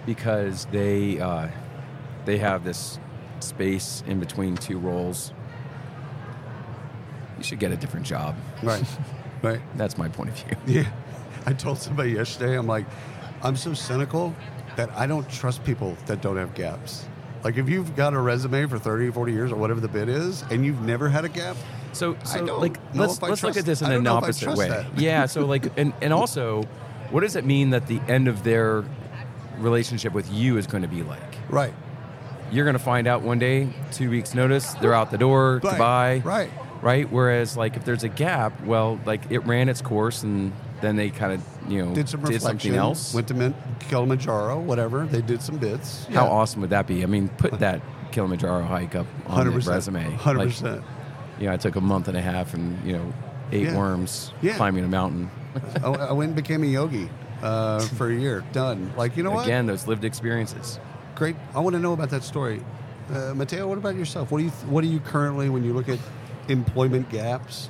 because 0.06 0.66
they 0.66 1.20
uh, 1.20 1.48
they 2.28 2.38
have 2.38 2.64
this 2.64 3.00
space 3.40 4.04
in 4.06 4.20
between 4.20 4.56
two 4.58 4.78
roles, 4.78 5.34
you 7.38 7.44
should 7.44 7.58
get 7.60 7.72
a 7.72 7.76
different 7.76 8.06
job. 8.06 8.36
Right. 8.62 8.84
Right. 9.44 9.62
That's 9.76 10.00
my 10.00 10.10
point 10.10 10.32
of 10.32 10.36
view. 10.40 10.82
Yeah. 10.82 10.92
I 11.46 11.54
told 11.54 11.78
somebody 11.78 12.10
yesterday, 12.14 12.58
I'm 12.58 12.66
like, 12.66 12.88
I'm 13.44 13.56
so 13.56 13.76
cynical 13.76 14.36
that 14.78 14.90
I 14.98 15.06
don't 15.06 15.30
trust 15.30 15.64
people 15.64 15.96
that 16.08 16.24
don't 16.24 16.38
have 16.38 16.56
gaps. 16.56 17.06
Like 17.44 17.56
if 17.58 17.70
you've 17.70 17.96
got 17.96 18.16
a 18.16 18.20
resume 18.20 18.66
for 18.66 18.80
30, 18.80 19.12
40 19.12 19.32
years 19.32 19.52
or 19.52 19.56
whatever 19.58 19.80
the 19.80 19.88
bit 19.88 20.10
is, 20.10 20.44
and 20.50 20.66
you've 20.66 20.82
never 20.82 21.08
had 21.08 21.24
a 21.24 21.30
gap, 21.30 21.56
So, 21.94 22.18
so 22.26 22.44
like 22.58 22.78
let's 22.96 23.22
let's 23.22 23.44
look 23.44 23.58
at 23.58 23.64
this 23.66 23.84
in 23.84 23.92
an 23.92 24.02
know 24.02 24.18
if 24.18 24.24
I 24.24 24.28
opposite 24.28 24.58
way. 24.58 24.70
that. 24.70 24.88
Yeah. 24.98 25.28
So 25.28 25.46
like, 25.46 25.78
and 25.78 25.94
and 26.02 26.12
also, 26.12 26.64
what 27.12 27.22
does 27.22 27.36
it 27.36 27.46
mean 27.46 27.70
that 27.70 27.86
the 27.86 28.00
end 28.08 28.28
of 28.28 28.44
their 28.44 28.84
relationship 29.60 30.14
with 30.14 30.34
you 30.34 30.58
is 30.58 30.66
going 30.66 30.82
to 30.82 30.90
be 30.90 31.04
like? 31.04 31.22
right. 31.50 31.76
You're 32.52 32.66
going 32.66 32.78
to 32.78 32.84
find 32.84 33.08
out 33.08 33.22
one 33.24 33.40
day, 33.40 33.68
two 33.92 34.10
weeks 34.10 34.34
notice, 34.34 34.74
they're 34.76 34.94
out 34.94 35.12
the 35.12 35.18
door, 35.18 35.56
Right, 35.56 35.62
goodbye. 35.62 36.22
right. 36.24 36.52
Right. 36.82 37.12
Whereas 37.12 37.58
like 37.58 37.76
if 37.76 37.86
there's 37.86 38.04
a 38.04 38.10
gap, 38.10 38.62
well, 38.64 39.00
like 39.06 39.22
it 39.32 39.40
ran 39.40 39.68
its 39.68 39.82
course 39.82 40.22
and 40.24 40.54
then 40.80 40.96
they 40.96 41.10
kind 41.10 41.34
of 41.34 41.44
you 41.68 41.84
know 41.84 41.94
Did 41.96 42.08
some 42.08 42.22
reflection. 42.22 42.40
something 42.50 42.76
else. 42.76 43.14
Went 43.16 43.28
to 43.30 43.34
Min- 43.34 43.56
Kilimanjaro, 43.90 44.60
whatever. 44.60 45.06
They 45.08 45.22
did 45.22 45.42
some 45.42 45.58
bits. 45.58 46.06
How 46.06 46.28
awesome 46.28 46.62
would 46.62 46.70
that 46.70 46.86
be? 46.86 47.02
I 47.02 47.08
mean, 47.08 47.30
put 47.30 47.58
that 47.60 47.82
Kilimanjaro 48.12 48.62
hike 48.64 48.96
up 48.96 49.08
on 49.26 49.46
the 49.48 49.52
100%. 49.52 49.68
resume. 49.68 50.04
100%. 50.18 50.62
Like, 50.76 50.84
you 51.40 51.48
know, 51.48 51.54
I 51.54 51.58
took 51.58 51.76
a 51.78 51.82
month 51.82 52.08
and 52.08 52.16
a 52.16 52.22
half 52.22 52.54
and 52.54 52.78
you 52.86 52.94
know 52.94 53.14
ate 53.52 53.64
Yeah. 53.64 53.78
worms 53.78 54.32
Yeah. 54.42 54.56
climbing 54.56 54.84
a 54.84 54.88
mountain. 54.88 55.32
I, 55.84 56.12
went 56.14 56.30
and 56.30 56.36
became 56.36 56.62
a 56.62 56.68
yogi 56.68 57.10
uh, 57.42 57.80
for 57.80 58.08
a 58.12 58.16
year. 58.16 58.44
Done. 58.52 58.94
Like, 58.96 59.18
you 59.18 59.24
know 59.24 59.32
what? 59.32 59.46
Again, 59.46 59.66
those 59.66 59.88
lived 59.88 60.06
experiences. 60.06 60.80
Great. 61.18 61.36
I 61.56 61.60
want 61.62 61.74
to 61.76 61.80
know 61.80 61.94
about 61.94 62.12
that 62.12 62.24
story. 62.24 62.62
Uh, 63.12 63.34
Mateo, 63.34 63.68
what 63.68 63.80
about 63.80 63.96
yourself? 63.96 64.30
What 64.32 64.38
do 64.38 64.44
you 64.44 64.52
th- 64.52 64.66
What 64.74 64.82
do 64.84 64.88
you 64.88 65.00
currently, 65.00 65.50
when 65.50 65.64
you 65.64 65.74
look 65.74 65.90
at 65.90 65.98
employment 66.48 67.10
gaps? 67.10 67.70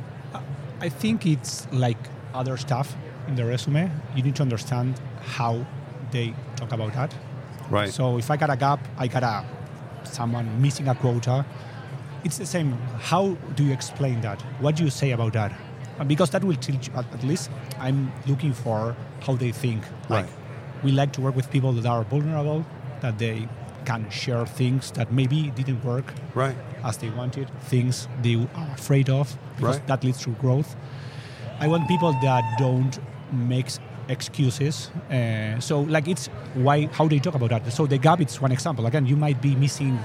I 0.81 0.89
think 0.89 1.25
it's 1.25 1.65
like 1.71 1.97
other 2.33 2.57
stuff 2.57 2.93
in 3.27 3.35
the 3.35 3.45
resume. 3.45 3.89
You 4.15 4.21
need 4.23 4.35
to 4.35 4.43
understand 4.43 4.99
how 5.37 5.65
they 6.11 6.33
talk 6.57 6.73
about 6.73 6.91
that. 6.93 7.15
Right. 7.69 7.89
So 7.89 8.17
if 8.17 8.29
I 8.29 8.35
got 8.35 8.49
a 8.49 8.57
gap, 8.57 8.79
I 8.97 9.07
got 9.07 9.23
a 9.23 9.45
someone 10.03 10.61
missing 10.61 10.89
a 10.89 10.95
quota. 10.95 11.45
It's 12.25 12.37
the 12.37 12.45
same. 12.45 12.73
How 12.99 13.37
do 13.55 13.63
you 13.63 13.71
explain 13.73 14.19
that? 14.21 14.41
What 14.59 14.75
do 14.75 14.83
you 14.83 14.89
say 14.89 15.11
about 15.11 15.31
that? 15.33 15.51
Uh, 15.99 16.03
Because 16.03 16.31
that 16.31 16.43
will 16.43 16.57
teach. 16.67 16.89
At, 16.95 17.05
at 17.13 17.23
least 17.23 17.49
I'm 17.79 18.11
looking 18.27 18.51
for 18.53 18.93
how 19.21 19.35
they 19.37 19.51
think. 19.53 19.83
Like 20.09 20.25
Right. 20.25 20.83
we 20.83 20.91
like 20.91 21.11
to 21.13 21.21
work 21.21 21.35
with 21.35 21.49
people 21.49 21.71
that 21.73 21.85
are 21.85 22.03
vulnerable, 22.03 22.65
that 23.01 23.17
they 23.19 23.47
can 23.85 24.09
share 24.09 24.45
things 24.45 24.91
that 24.91 25.11
maybe 25.11 25.51
didn't 25.55 25.83
work 25.85 26.13
right. 26.35 26.55
as 26.83 26.97
they 26.97 27.09
wanted, 27.09 27.49
things 27.69 28.07
they 28.21 28.35
are 28.35 28.67
afraid 28.73 29.09
of, 29.09 29.37
because 29.55 29.77
Right. 29.77 29.87
that 29.87 30.03
leads 30.03 30.19
to 30.23 30.31
growth. 30.31 30.75
I 31.59 31.67
want 31.67 31.87
people 31.87 32.11
that 32.21 32.43
don't 32.59 32.99
make 33.31 33.67
excuses. 34.09 34.91
Uh, 35.09 35.59
so, 35.59 35.81
like, 35.81 36.07
it's 36.07 36.27
why 36.53 36.87
how 36.91 37.07
they 37.07 37.19
talk 37.19 37.35
about 37.35 37.49
that. 37.49 37.71
So, 37.73 37.85
the 37.87 37.97
gap 37.97 38.19
it's 38.21 38.41
one 38.41 38.51
example. 38.51 38.85
Again, 38.85 39.05
you 39.05 39.15
might 39.15 39.41
be 39.41 39.55
missing 39.55 39.97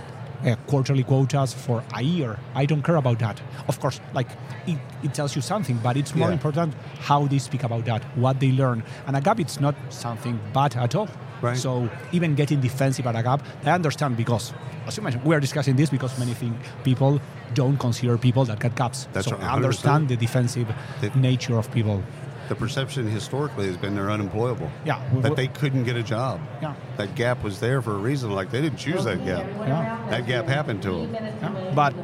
uh, 0.44 0.56
quarterly 0.66 1.04
quotas 1.04 1.52
for 1.52 1.84
a 1.94 2.02
year. 2.02 2.36
I 2.54 2.66
don't 2.66 2.82
care 2.82 2.96
about 2.96 3.18
that. 3.20 3.40
Of 3.68 3.78
course, 3.80 4.00
like 4.12 4.28
it, 4.66 4.78
it 5.02 5.14
tells 5.14 5.36
you 5.36 5.42
something, 5.42 5.78
but 5.82 5.96
it's 5.96 6.14
more 6.14 6.28
Yeah. 6.28 6.34
important 6.34 6.74
how 7.00 7.26
they 7.26 7.38
speak 7.38 7.62
about 7.64 7.84
that, 7.84 8.02
what 8.16 8.40
they 8.40 8.50
learn. 8.52 8.82
And 9.06 9.16
a 9.16 9.20
gap, 9.20 9.38
it's 9.38 9.60
not 9.60 9.74
something 9.90 10.38
bad 10.52 10.76
at 10.76 10.94
all. 10.96 11.08
Right. 11.42 11.56
So 11.56 11.88
even 12.12 12.34
getting 12.34 12.60
defensive 12.60 13.06
at 13.06 13.16
a 13.16 13.22
gap, 13.22 13.44
I 13.64 13.70
understand 13.70 14.16
because, 14.16 14.52
as 14.86 14.96
you 14.96 15.02
mentioned, 15.02 15.24
we 15.24 15.34
are 15.34 15.40
discussing 15.40 15.76
this 15.76 15.90
because 15.90 16.16
many 16.18 16.34
think 16.34 16.56
people 16.84 17.20
don't 17.54 17.76
consider 17.76 18.16
people 18.16 18.44
that 18.46 18.60
get 18.60 18.74
gaps. 18.76 19.08
That's 19.12 19.26
so 19.26 19.36
right, 19.36 19.44
I 19.44 19.54
understand 19.56 20.08
the 20.08 20.16
defensive 20.16 20.68
They- 21.00 21.10
nature 21.14 21.58
of 21.58 21.70
people. 21.72 22.02
The 22.48 22.54
perception 22.56 23.08
historically 23.08 23.66
has 23.66 23.76
been 23.76 23.94
they're 23.94 24.10
unemployable. 24.10 24.70
Yeah, 24.84 25.00
we- 25.12 25.22
That 25.22 25.30
we- 25.30 25.36
they 25.36 25.46
couldn't 25.48 25.84
get 25.84 25.96
a 25.96 26.02
job. 26.02 26.40
Yeah. 26.60 26.74
That 26.96 27.14
gap 27.14 27.42
was 27.42 27.60
there 27.60 27.80
for 27.80 27.92
a 27.92 27.98
reason. 27.98 28.30
Like 28.32 28.50
they 28.50 28.60
didn't 28.60 28.78
choose 28.78 29.04
that 29.04 29.24
gap. 29.24 29.46
Yeah. 29.60 29.98
That 30.10 30.26
gap 30.26 30.46
happened 30.48 30.82
to 30.82 30.90
them. 31.06 31.14
Yeah. 31.14 31.72
But 31.74 31.94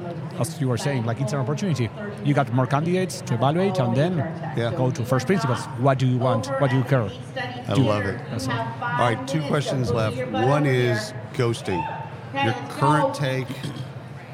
as 0.40 0.60
you 0.60 0.68
were 0.68 0.76
saying, 0.78 1.04
like 1.04 1.20
it's 1.20 1.32
an 1.32 1.40
opportunity. 1.40 1.88
You 2.24 2.34
got 2.34 2.52
more 2.52 2.66
candidates 2.66 3.20
to 3.22 3.34
evaluate, 3.34 3.78
and 3.78 3.96
then 3.96 4.16
Yeah. 4.56 4.72
go 4.76 4.90
to 4.90 5.04
first 5.04 5.26
principles. 5.26 5.64
What 5.78 5.98
do 5.98 6.06
you 6.06 6.18
want? 6.18 6.46
What 6.60 6.70
do 6.70 6.76
you 6.76 6.84
care? 6.84 7.08
I 7.68 7.72
love 7.74 8.04
it. 8.06 8.20
All 8.48 8.98
right, 8.98 9.18
two 9.26 9.42
questions 9.42 9.90
left. 9.90 10.16
One 10.32 10.66
is 10.66 11.12
ghosting. 11.34 11.82
Your 12.44 12.54
current 12.68 13.14
take 13.14 13.46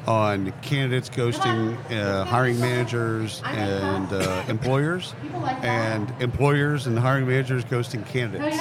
on 0.07 0.53
candidates 0.61 1.09
ghosting 1.09 1.75
uh, 1.91 2.23
hiring 2.25 2.59
managers 2.59 3.41
and 3.45 4.11
uh, 4.13 4.43
employers, 4.47 5.15
and 5.63 6.13
employers 6.19 6.85
and 6.87 6.97
hiring 6.99 7.25
managers 7.27 7.65
ghosting 7.65 8.05
candidates. 8.05 8.57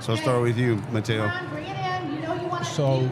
So 0.00 0.12
I'll 0.12 0.18
start 0.18 0.42
with 0.42 0.58
you, 0.58 0.76
Mateo. 0.92 1.30
So 2.62 3.10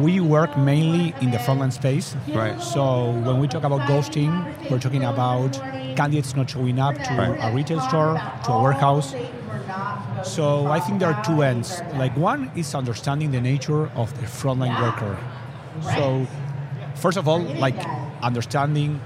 we 0.00 0.20
work 0.20 0.56
mainly 0.56 1.14
in 1.20 1.30
the 1.30 1.38
frontline 1.38 1.72
space. 1.72 2.16
Right. 2.28 2.60
So 2.60 3.10
when 3.24 3.38
we 3.40 3.48
talk 3.48 3.64
about 3.64 3.80
ghosting, 3.82 4.30
we're 4.70 4.78
talking 4.78 5.04
about 5.04 5.52
candidates 5.96 6.34
not 6.34 6.48
showing 6.50 6.78
up 6.78 6.94
to 6.94 7.14
Right. 7.14 7.38
a 7.40 7.54
retail 7.54 7.80
store, 7.80 8.20
to 8.44 8.52
a 8.52 8.62
warehouse. 8.62 9.14
So 10.24 10.66
I 10.66 10.80
think 10.80 11.00
there 11.00 11.12
are 11.12 11.24
two 11.24 11.42
ends. 11.42 11.82
Like 11.96 12.16
one 12.16 12.50
is 12.56 12.74
understanding 12.74 13.30
the 13.32 13.40
nature 13.40 13.90
of 13.94 14.12
the 14.20 14.26
frontline 14.26 14.80
worker. 14.80 15.16
So 15.94 16.26
first 16.94 17.18
of 17.18 17.28
all, 17.28 17.40
like 17.40 17.74
understanding 18.22 19.00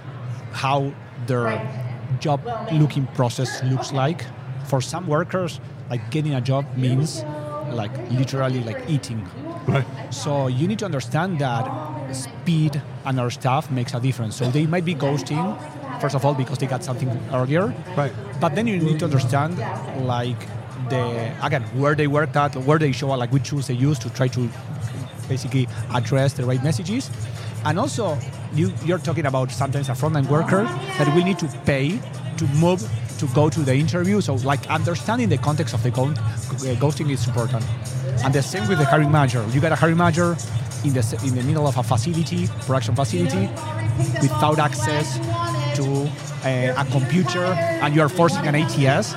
how 0.52 0.92
their 1.26 1.60
job 2.20 2.40
looking 2.72 3.06
process 3.14 3.62
looks 3.64 3.92
like. 3.92 4.24
For 4.66 4.80
some 4.80 5.06
workers, 5.06 5.60
like 5.90 6.10
getting 6.10 6.34
a 6.34 6.40
job 6.40 6.64
means 6.76 7.24
like 7.70 7.92
literally 8.10 8.62
like 8.62 8.82
eating. 8.88 9.26
Right. 9.66 9.86
So 10.10 10.46
you 10.46 10.68
need 10.68 10.78
to 10.78 10.84
understand 10.84 11.38
that 11.40 12.14
speed 12.14 12.80
and 13.04 13.18
our 13.18 13.30
stuff 13.30 13.70
makes 13.70 13.94
a 13.94 14.00
difference. 14.00 14.36
So 14.36 14.50
they 14.50 14.66
might 14.66 14.84
be 14.84 14.94
ghosting, 14.94 15.58
first 16.00 16.14
of 16.14 16.24
all, 16.24 16.34
because 16.34 16.58
they 16.58 16.66
got 16.66 16.84
something 16.84 17.10
earlier. 17.32 17.74
Right. 17.96 18.12
But 18.40 18.54
then 18.54 18.66
you 18.66 18.78
need 18.78 18.98
to 19.00 19.04
understand, 19.06 19.58
like, 20.06 20.38
the 20.88 21.34
again 21.42 21.62
where 21.74 21.94
they 21.96 22.06
worked 22.06 22.36
at, 22.36 22.54
where 22.54 22.78
they 22.78 22.92
show 22.92 23.10
up, 23.10 23.18
like 23.18 23.32
which 23.32 23.48
tools 23.48 23.66
they 23.66 23.74
use 23.74 23.98
to 23.98 24.10
try 24.10 24.28
to 24.28 24.48
basically 25.28 25.66
address 25.92 26.34
the 26.34 26.44
right 26.44 26.62
messages. 26.62 27.10
And 27.64 27.78
also, 27.78 28.16
you, 28.54 28.72
you're 28.84 28.98
talking 28.98 29.26
about 29.26 29.50
sometimes 29.50 29.88
a 29.88 29.92
frontline 29.92 30.28
worker 30.28 30.62
that 30.62 31.12
will 31.14 31.24
need 31.24 31.38
to 31.40 31.48
pay 31.64 31.98
to 32.36 32.44
move 32.62 32.88
to 33.18 33.26
go 33.28 33.48
to 33.48 33.60
the 33.60 33.74
interview. 33.74 34.20
So, 34.20 34.34
like, 34.36 34.66
understanding 34.68 35.28
the 35.28 35.38
context 35.38 35.74
of 35.74 35.82
the 35.82 35.90
uh, 35.90 36.74
ghosting 36.76 37.10
is 37.10 37.26
important. 37.26 37.64
And 38.24 38.34
the 38.34 38.42
same 38.42 38.66
with 38.68 38.78
the 38.78 38.84
hiring 38.84 39.10
manager. 39.10 39.44
You 39.52 39.60
got 39.60 39.72
a 39.72 39.76
hiring 39.76 39.98
manager 39.98 40.36
in 40.84 40.92
the 40.92 41.20
in 41.24 41.34
the 41.34 41.42
middle 41.42 41.66
of 41.66 41.76
a 41.76 41.82
facility, 41.82 42.48
production 42.66 42.94
facility, 42.94 43.48
without 44.20 44.58
access 44.58 45.18
to 45.76 45.84
uh, 46.44 46.82
a 46.82 46.84
computer, 46.90 47.44
and 47.82 47.94
you 47.94 48.02
are 48.02 48.08
forcing 48.08 48.46
an 48.46 48.54
ATS. 48.54 49.14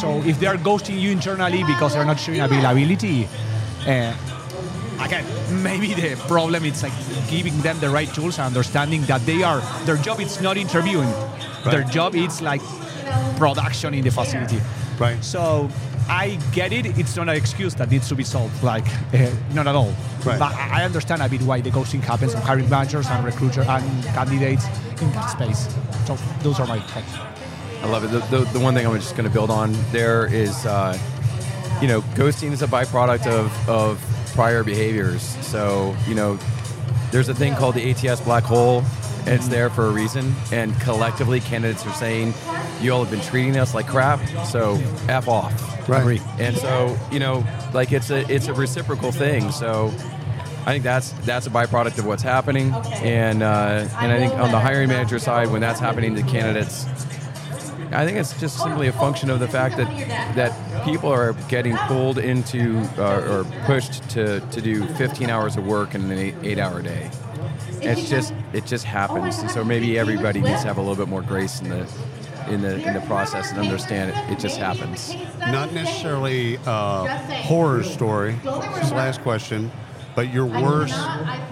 So 0.00 0.22
if 0.22 0.38
they 0.38 0.46
are 0.46 0.56
ghosting 0.56 1.00
you 1.00 1.10
internally 1.10 1.64
because 1.64 1.94
they're 1.94 2.04
not 2.04 2.20
showing 2.20 2.40
availability, 2.40 3.28
uh, 3.86 4.14
again, 5.00 5.24
maybe 5.62 5.94
the 5.94 6.14
problem 6.28 6.64
is 6.64 6.82
like 6.82 6.92
giving 7.28 7.58
them 7.62 7.78
the 7.80 7.90
right 7.90 8.12
tools 8.14 8.38
and 8.38 8.46
understanding 8.46 9.02
that 9.02 9.24
they 9.26 9.42
are 9.42 9.60
their 9.84 9.96
job 9.96 10.20
is 10.20 10.40
not 10.40 10.56
interviewing, 10.56 11.12
their 11.64 11.84
job 11.84 12.14
is 12.14 12.40
like 12.42 12.62
production 13.36 13.94
in 13.94 14.04
the 14.04 14.10
facility. 14.10 14.60
Right. 14.98 15.22
So 15.24 15.68
I 16.08 16.38
get 16.52 16.72
it. 16.72 16.98
It's 16.98 17.16
not 17.16 17.28
an 17.28 17.36
excuse 17.36 17.74
that 17.76 17.90
needs 17.90 18.08
to 18.08 18.14
be 18.14 18.24
solved. 18.24 18.62
Like 18.62 18.86
uh, 19.14 19.30
not 19.52 19.66
at 19.66 19.74
all. 19.74 19.92
Right. 20.24 20.38
But 20.38 20.52
I 20.54 20.82
I 20.82 20.84
understand 20.84 21.22
a 21.22 21.28
bit 21.28 21.42
why 21.42 21.60
the 21.60 21.70
ghosting 21.70 22.00
happens 22.00 22.34
on 22.34 22.42
hiring 22.42 22.68
managers 22.68 23.06
and 23.08 23.24
recruiters 23.24 23.66
and 23.66 24.04
candidates 24.04 24.66
in 25.02 25.10
that 25.12 25.26
space. 25.26 25.68
So 26.06 26.16
those 26.42 26.60
are 26.60 26.66
my 26.66 26.80
thoughts. 26.80 27.28
I 27.82 27.86
love 27.86 28.04
it. 28.04 28.08
The, 28.08 28.18
the, 28.36 28.44
the 28.52 28.60
one 28.60 28.74
thing 28.74 28.86
I'm 28.86 28.94
just 28.96 29.16
going 29.16 29.28
to 29.28 29.32
build 29.32 29.50
on 29.50 29.72
there 29.92 30.26
is, 30.26 30.66
uh, 30.66 30.98
you 31.80 31.86
know, 31.86 32.00
ghosting 32.16 32.50
is 32.50 32.62
a 32.62 32.66
byproduct 32.66 33.26
of, 33.28 33.68
of 33.68 34.32
prior 34.34 34.64
behaviors. 34.64 35.22
So, 35.46 35.94
you 36.08 36.14
know, 36.14 36.38
there's 37.12 37.28
a 37.28 37.34
thing 37.34 37.54
called 37.54 37.76
the 37.76 37.90
ATS 37.90 38.20
black 38.22 38.42
hole, 38.42 38.82
and 39.20 39.28
it's 39.28 39.46
there 39.48 39.70
for 39.70 39.86
a 39.86 39.90
reason. 39.90 40.34
And 40.50 40.78
collectively, 40.80 41.38
candidates 41.38 41.86
are 41.86 41.92
saying, 41.92 42.34
you 42.80 42.92
all 42.92 43.04
have 43.04 43.10
been 43.10 43.24
treating 43.24 43.56
us 43.56 43.74
like 43.74 43.86
crap, 43.86 44.20
so 44.46 44.78
F 45.08 45.28
off. 45.28 45.88
Right. 45.88 46.20
And 46.38 46.56
so, 46.56 46.98
you 47.10 47.18
know, 47.18 47.44
like 47.72 47.92
it's 47.92 48.10
a 48.10 48.30
it's 48.32 48.48
a 48.48 48.54
reciprocal 48.54 49.10
thing. 49.10 49.50
So, 49.50 49.86
I 50.66 50.72
think 50.72 50.84
that's 50.84 51.12
that's 51.24 51.46
a 51.46 51.50
byproduct 51.50 51.98
of 51.98 52.04
what's 52.04 52.22
happening. 52.22 52.72
And 53.02 53.42
uh, 53.42 53.88
and 54.00 54.12
I 54.12 54.18
think 54.18 54.34
on 54.34 54.50
the 54.50 54.60
hiring 54.60 54.88
manager 54.88 55.18
side, 55.18 55.50
when 55.50 55.60
that's 55.60 55.80
happening 55.80 56.14
to 56.16 56.22
candidates, 56.22 56.84
I 57.90 58.04
think 58.04 58.18
it's 58.18 58.38
just 58.38 58.58
simply 58.58 58.88
a 58.88 58.92
function 58.92 59.30
of 59.30 59.40
the 59.40 59.48
fact 59.48 59.78
that 59.78 59.88
that 60.36 60.84
people 60.84 61.10
are 61.10 61.32
getting 61.48 61.76
pulled 61.76 62.18
into 62.18 62.78
uh, 62.98 63.30
or 63.30 63.44
pushed 63.64 64.08
to, 64.10 64.40
to 64.40 64.60
do 64.60 64.86
15 64.94 65.30
hours 65.30 65.56
of 65.56 65.66
work 65.66 65.94
in 65.94 66.10
an 66.10 66.18
eight, 66.18 66.34
eight 66.42 66.58
hour 66.58 66.82
day. 66.82 67.10
it's 67.80 68.08
just 68.10 68.34
it 68.52 68.66
just 68.66 68.84
happens, 68.84 69.38
and 69.38 69.50
so 69.50 69.64
maybe 69.64 69.98
everybody 69.98 70.40
needs 70.40 70.60
to 70.62 70.68
have 70.68 70.76
a 70.76 70.80
little 70.80 70.96
bit 70.96 71.08
more 71.08 71.22
grace 71.22 71.60
in 71.60 71.70
the 71.70 71.88
in 72.48 72.62
the 72.62 72.86
in 72.86 72.94
the 72.94 73.00
process 73.02 73.50
and 73.50 73.58
understand 73.58 74.10
it. 74.10 74.32
It 74.32 74.38
just 74.38 74.58
happens. 74.58 75.14
Not 75.38 75.72
necessarily 75.72 76.56
a 76.66 77.18
horror 77.46 77.82
story. 77.82 78.36
This 78.42 78.92
last 78.92 79.20
question. 79.22 79.70
But 80.14 80.32
your 80.32 80.46
worst 80.46 80.94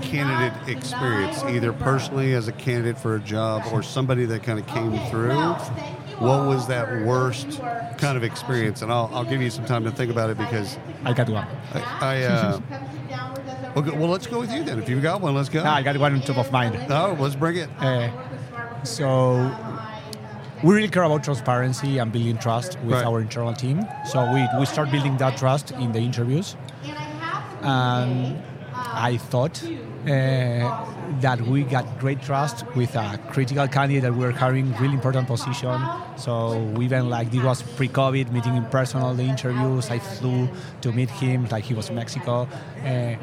candidate 0.03 0.69
experience, 0.69 1.41
either 1.45 1.73
personally 1.73 2.35
as 2.35 2.49
a 2.49 2.53
candidate 2.53 2.99
for 2.99 3.15
a 3.15 3.21
job 3.21 3.63
or 3.73 3.81
somebody 3.81 4.25
that 4.25 4.43
kind 4.43 4.59
of 4.59 4.67
came 4.67 4.99
through, 5.09 5.55
what 6.19 6.49
was 6.49 6.67
that 6.67 7.07
worst 7.07 7.61
kind 7.97 8.17
of 8.17 8.25
experience? 8.25 8.83
And 8.83 8.91
I'll, 8.91 9.09
I'll 9.13 9.25
give 9.25 9.41
you 9.41 9.51
some 9.51 9.67
time 9.67 9.85
to 9.85 9.93
think 9.93 10.11
about 10.11 10.31
it 10.31 10.39
because 10.39 10.79
I 11.05 11.13
got 11.13 11.29
one. 11.29 11.47
I, 11.75 11.81
I 12.01 12.23
uh, 12.25 12.61
okay, 13.77 13.97
well, 13.97 14.09
let's 14.09 14.27
go 14.27 14.41
with 14.41 14.53
you 14.53 14.65
then. 14.65 14.81
If 14.81 14.89
you've 14.89 15.03
got 15.03 15.21
one, 15.21 15.37
let's 15.37 15.49
go. 15.49 15.63
Ah, 15.65 15.77
I 15.77 15.83
got 15.83 15.97
one 15.97 16.15
on 16.15 16.21
top 16.23 16.39
of 16.39 16.51
mind. 16.51 16.77
Oh, 16.91 17.17
let's 17.21 17.37
bring 17.37 17.59
it. 17.59 17.71
Uh, 17.79 18.11
so 18.83 19.37
we 20.67 20.75
really 20.75 20.89
care 20.89 21.05
about 21.05 21.23
transparency 21.23 21.99
and 21.99 22.11
building 22.11 22.37
trust 22.39 22.77
with 22.81 22.95
Right. 22.95 23.05
our 23.07 23.21
internal 23.21 23.55
team. 23.55 23.87
So 24.13 24.19
we, 24.33 24.41
we 24.59 24.67
start 24.67 24.91
building 24.91 25.17
that 25.19 25.37
trust 25.37 25.71
in 25.71 25.93
the 25.93 26.01
interviews. 26.01 26.57
And 27.63 28.43
I 28.75 29.17
thought 29.17 29.63
uh, 29.65 29.69
that 31.21 31.41
we 31.43 31.63
got 31.63 31.85
great 32.01 32.21
trust 32.21 32.65
with 32.75 32.97
a 32.97 33.19
critical 33.31 33.69
candidate 33.69 34.03
that 34.03 34.13
we 34.15 34.25
were 34.27 34.33
carrying 34.33 34.73
really 34.83 34.95
important 34.95 35.29
position. 35.29 35.81
So 36.17 36.59
we 36.77 36.87
even 36.87 37.09
like 37.11 37.31
this 37.31 37.43
was 37.45 37.63
pre-COVID, 37.63 38.33
meeting 38.33 38.57
in 38.57 38.65
person 38.67 39.03
all 39.03 39.15
the 39.15 39.23
interviews. 39.25 39.89
I 39.91 40.01
flew 40.01 40.49
to 40.81 40.91
meet 40.93 41.11
him, 41.11 41.47
like 41.49 41.63
he 41.65 41.75
was 41.75 41.89
in 41.91 41.95
Mexico. 41.95 42.49
Uh, 42.85 43.15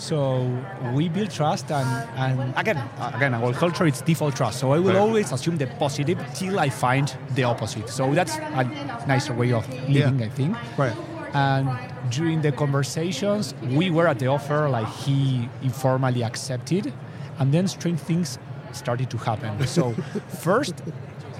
so 0.00 0.48
we 0.94 1.08
build 1.10 1.30
trust, 1.30 1.70
and, 1.70 1.88
and 2.16 2.54
again, 2.56 2.78
again, 3.14 3.34
our 3.34 3.52
culture 3.52 3.86
is 3.86 4.00
default 4.00 4.34
trust. 4.34 4.58
So 4.60 4.72
I 4.72 4.78
will 4.78 4.94
Right. 4.94 4.96
always 5.06 5.30
assume 5.32 5.58
the 5.58 5.66
positive 5.66 6.18
till 6.34 6.58
I 6.58 6.70
find 6.70 7.06
the 7.34 7.44
opposite. 7.44 7.88
So 7.90 8.14
that's 8.14 8.36
a 8.38 8.64
nicer 9.06 9.34
way 9.34 9.52
of 9.52 9.68
living, 9.88 10.18
Yeah. 10.20 10.26
I 10.26 10.28
think. 10.30 10.56
Right. 10.78 10.96
And 11.34 11.68
during 12.10 12.40
the 12.40 12.50
conversations, 12.52 13.54
we 13.78 13.90
were 13.90 14.08
at 14.08 14.18
the 14.18 14.26
offer, 14.28 14.68
like 14.70 14.88
he 15.04 15.48
informally 15.62 16.22
accepted, 16.24 16.92
and 17.38 17.52
then 17.52 17.68
strange 17.68 18.00
things 18.00 18.38
started 18.72 19.10
to 19.10 19.18
happen. 19.18 19.66
So 19.66 19.94
first, 20.46 20.74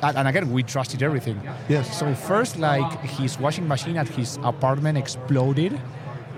and 0.02 0.16
and 0.18 0.28
again, 0.28 0.52
we 0.52 0.62
trusted 0.62 1.02
everything. 1.02 1.40
Yes. 1.68 1.98
So 1.98 2.14
first, 2.14 2.58
like 2.58 2.90
his 3.18 3.38
washing 3.40 3.66
machine 3.66 3.96
at 3.96 4.08
his 4.08 4.38
apartment 4.42 4.96
exploded, 4.98 5.72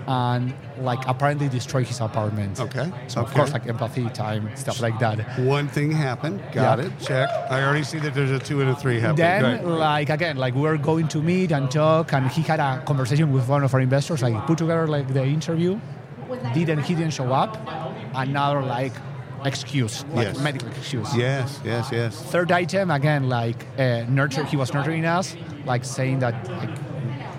and 0.07 0.53
like 0.79 0.99
apparently 1.07 1.47
destroyed 1.49 1.87
his 1.87 1.99
apartment. 2.01 2.59
Okay. 2.59 2.91
So 3.07 3.21
of 3.21 3.33
course, 3.33 3.53
like 3.53 3.67
empathy 3.67 4.09
time, 4.09 4.49
stuff 4.55 4.81
like 4.81 4.99
that. 4.99 5.39
One 5.39 5.67
thing 5.67 5.91
happened. 5.91 6.41
Got 6.51 6.79
Yeah. 6.79 6.85
it. 6.85 6.91
Check. 6.99 7.29
I 7.49 7.63
already 7.63 7.83
see 7.83 7.99
that 7.99 8.13
there's 8.13 8.31
a 8.31 8.39
two 8.39 8.61
and 8.61 8.69
a 8.69 8.75
three 8.75 8.99
happening. 8.99 9.17
Then, 9.17 9.43
Right. 9.43 9.63
like 9.65 10.09
again, 10.09 10.37
like 10.37 10.55
we 10.55 10.61
were 10.61 10.77
going 10.77 11.07
to 11.09 11.21
meet 11.21 11.51
and 11.51 11.69
talk, 11.71 12.13
and 12.13 12.27
he 12.27 12.41
had 12.41 12.59
a 12.59 12.81
conversation 12.85 13.31
with 13.31 13.47
one 13.47 13.63
of 13.63 13.73
our 13.73 13.79
investors. 13.81 14.21
Like 14.21 14.45
put 14.47 14.57
together 14.57 14.87
like 14.87 15.07
the 15.13 15.23
interview. 15.23 15.79
Didn't 16.53 16.79
he 16.83 16.95
didn't 16.95 17.13
show 17.13 17.31
up? 17.31 17.57
Another 18.15 18.61
like 18.61 18.93
excuse, 19.45 20.05
like 20.13 20.27
Yes. 20.27 20.39
medical 20.39 20.67
excuse. 20.69 21.15
Yes, 21.15 21.59
yes, 21.65 21.89
yes. 21.91 22.15
Third 22.31 22.51
item 22.51 22.89
again, 22.91 23.29
like 23.29 23.65
uh, 23.77 24.03
nurture. 24.09 24.43
He 24.45 24.55
was 24.57 24.73
nurturing 24.73 25.05
us, 25.05 25.35
like 25.65 25.83
saying 25.85 26.19
that 26.19 26.33
like 26.49 26.69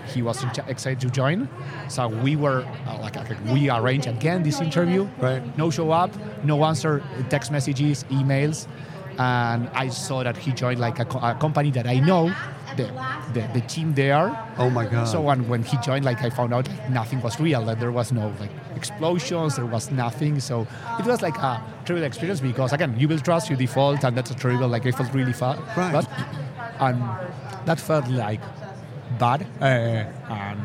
he 0.07 0.23
was 0.23 0.43
ch- 0.53 0.59
excited 0.69 1.01
to 1.01 1.11
join. 1.11 1.49
So 1.89 2.09
we 2.09 2.37
were 2.37 2.65
uh, 2.87 2.99
like, 3.01 3.17
like, 3.17 3.37
we 3.53 3.71
arranged 3.71 4.07
again 4.07 4.43
this 4.43 4.61
interview. 4.61 5.09
Right. 5.19 5.43
No 5.59 5.71
show 5.71 5.91
up, 5.91 6.11
no 6.45 6.65
answer 6.65 7.03
text 7.31 7.51
messages, 7.53 8.05
emails, 8.11 8.67
and 9.19 9.69
I 9.75 9.89
saw 9.89 10.23
that 10.25 10.37
he 10.37 10.53
joined 10.53 10.81
like 10.81 10.99
a, 10.99 11.05
co- 11.05 11.21
a 11.21 11.35
company 11.35 11.71
that 11.73 11.87
I 11.87 12.01
know, 12.01 12.35
the, 12.77 12.91
the 13.35 13.49
the 13.55 13.61
team 13.69 13.95
there. 13.95 14.37
Oh 14.59 14.69
my 14.69 14.85
God. 14.87 15.05
So 15.05 15.21
when, 15.21 15.47
when 15.49 15.63
he 15.63 15.77
joined, 15.79 16.05
like 16.05 16.21
I 16.23 16.31
found 16.31 16.53
out 16.53 16.67
like, 16.69 16.91
nothing 16.91 17.21
was 17.23 17.39
real. 17.39 17.65
That 17.67 17.79
there 17.79 17.93
was 17.93 18.11
no 18.11 18.35
like 18.41 18.51
explosions, 18.75 19.55
there 19.55 19.67
was 19.67 19.93
nothing. 19.93 20.41
So 20.41 20.67
it 20.99 21.07
was 21.07 21.23
like 21.23 21.37
a 21.39 21.63
terrible 21.85 22.05
experience 22.05 22.41
because 22.41 22.73
again, 22.73 22.97
you 22.99 23.07
will 23.07 23.21
trust, 23.21 23.49
you 23.49 23.55
default, 23.57 24.03
and 24.05 24.17
that's 24.17 24.33
a 24.33 24.35
terrible. 24.35 24.67
Like 24.67 24.85
I 24.87 24.91
felt 24.91 25.15
really 25.15 25.33
fa- 25.33 25.63
Right. 25.77 25.93
bad, 25.93 26.09
and 26.81 27.01
that 27.67 27.79
felt 27.79 28.09
like 28.09 28.41
bad, 29.19 29.47
uh, 29.61 29.65
and 29.65 30.61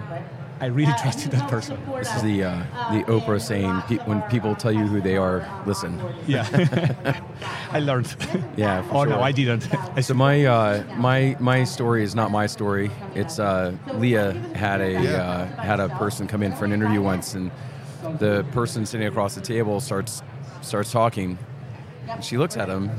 I 0.61 0.65
really 0.65 0.91
trusted 1.01 1.31
that 1.31 1.49
person. 1.49 1.77
This 1.97 2.13
is 2.15 2.21
the 2.21 2.43
uh, 2.43 2.63
the 2.91 3.03
Oprah 3.05 3.39
saying 3.39 3.81
pe- 3.87 4.03
when 4.05 4.21
people 4.23 4.55
tell 4.55 4.71
you 4.73 4.85
who 4.87 4.99
they 5.01 5.15
are, 5.15 5.47
listen. 5.65 5.97
Yeah, 6.27 6.45
I 7.71 7.79
learned. 7.79 8.13
Yeah. 8.57 8.81
for 8.81 8.89
oh 8.95 9.03
sure. 9.03 9.09
no, 9.13 9.21
I 9.21 9.31
didn't. 9.31 9.67
So 10.03 10.13
my 10.13 10.45
uh, 10.45 10.83
my 10.97 11.37
my 11.39 11.63
story 11.63 12.03
is 12.03 12.13
not 12.15 12.29
my 12.31 12.47
story. 12.47 12.91
It's 13.15 13.39
uh, 13.39 13.73
Leah 13.95 14.33
had 14.55 14.81
a 14.81 14.95
uh, 15.23 15.45
had 15.61 15.79
a 15.79 15.87
person 15.89 16.27
come 16.27 16.43
in 16.43 16.53
for 16.53 16.65
an 16.65 16.73
interview 16.73 17.01
once, 17.01 17.35
and 17.35 17.51
the 18.19 18.45
person 18.51 18.85
sitting 18.85 19.07
across 19.07 19.35
the 19.35 19.41
table 19.41 19.79
starts 19.79 20.23
starts 20.61 20.91
talking. 20.91 21.37
She 22.21 22.37
looks 22.37 22.57
at 22.57 22.67
him, 22.67 22.89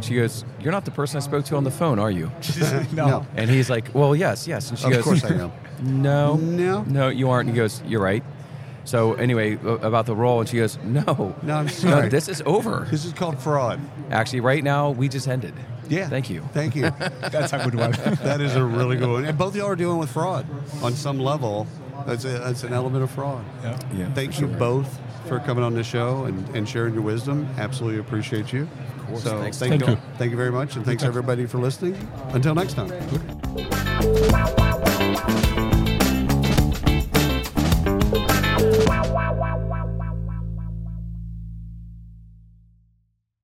and 0.00 0.04
she 0.06 0.14
goes, 0.14 0.44
"You're 0.60 0.72
not 0.72 0.86
the 0.86 0.90
person 0.90 1.18
I 1.18 1.20
spoke 1.20 1.44
to 1.46 1.56
on 1.56 1.64
the 1.64 1.70
phone, 1.70 1.98
are 1.98 2.10
you?" 2.10 2.30
no. 2.92 3.06
No. 3.06 3.26
And 3.36 3.50
he's 3.50 3.68
like, 3.68 3.94
"Well, 3.94 4.16
yes, 4.16 4.48
yes." 4.48 4.70
And 4.70 4.78
she 4.78 4.86
Of 4.86 4.92
goes, 4.92 4.98
"Of 5.00 5.04
course 5.04 5.24
I 5.24 5.34
am. 5.34 5.52
No, 5.82 6.36
No. 6.36 6.82
no, 6.84 7.08
you 7.10 7.28
aren't." 7.30 7.48
And 7.48 7.56
he 7.56 7.60
goes, 7.60 7.82
"You're 7.86 8.00
right." 8.02 8.24
So 8.84 9.12
anyway, 9.14 9.58
about 9.82 10.06
the 10.06 10.16
role, 10.16 10.40
and 10.40 10.48
she 10.48 10.56
goes, 10.56 10.78
"No, 10.82 11.34
No, 11.42 11.54
I'm 11.56 11.66
no, 11.84 12.08
this 12.08 12.28
is 12.28 12.42
over. 12.46 12.86
This 12.90 13.04
is 13.04 13.12
called 13.12 13.38
fraud. 13.38 13.78
Actually, 14.10 14.40
right 14.40 14.64
now 14.64 14.90
we 14.90 15.08
just 15.08 15.28
ended." 15.28 15.52
Yeah. 15.88 16.08
Thank 16.08 16.30
you. 16.30 16.42
Thank 16.54 16.76
you. 16.76 16.82
That's 17.20 17.52
a 17.52 17.58
good 17.58 17.74
one. 17.74 17.90
that 18.22 18.40
is 18.40 18.54
a 18.56 18.64
really 18.64 18.96
good 18.96 19.10
one. 19.10 19.24
And 19.26 19.36
both 19.36 19.48
of 19.54 19.56
y'all 19.56 19.66
are 19.66 19.76
dealing 19.76 19.98
with 19.98 20.08
fraud 20.10 20.46
on 20.82 20.94
some 20.94 21.18
level. 21.18 21.66
That's, 22.06 22.24
a, 22.24 22.28
that's 22.38 22.62
an 22.64 22.72
element 22.72 23.02
of 23.04 23.10
fraud. 23.10 23.44
Yeah. 23.62 23.78
Yeah, 23.94 24.12
Thank 24.12 24.34
for 24.34 24.42
you 24.42 24.48
sure. 24.48 24.58
both 24.58 24.98
for 25.26 25.38
coming 25.40 25.62
on 25.64 25.74
the 25.74 25.84
show 25.84 26.24
and, 26.24 26.56
and 26.56 26.68
sharing 26.68 26.94
your 26.94 27.02
wisdom. 27.02 27.48
Absolutely 27.58 28.00
appreciate 28.00 28.52
you. 28.52 28.62
Of 28.98 29.06
course. 29.06 29.22
So 29.22 29.38
Thanks. 29.40 29.58
thank, 29.58 29.70
Thank 29.70 29.86
you. 29.86 29.92
you. 29.94 30.00
Thank 30.18 30.30
you 30.30 30.36
very 30.36 30.52
much. 30.52 30.76
And 30.76 30.84
thanks 30.84 31.02
everybody 31.02 31.46
for 31.46 31.58
listening. 31.58 31.96
Until 32.32 32.54
next 32.54 32.74
time. 32.74 32.90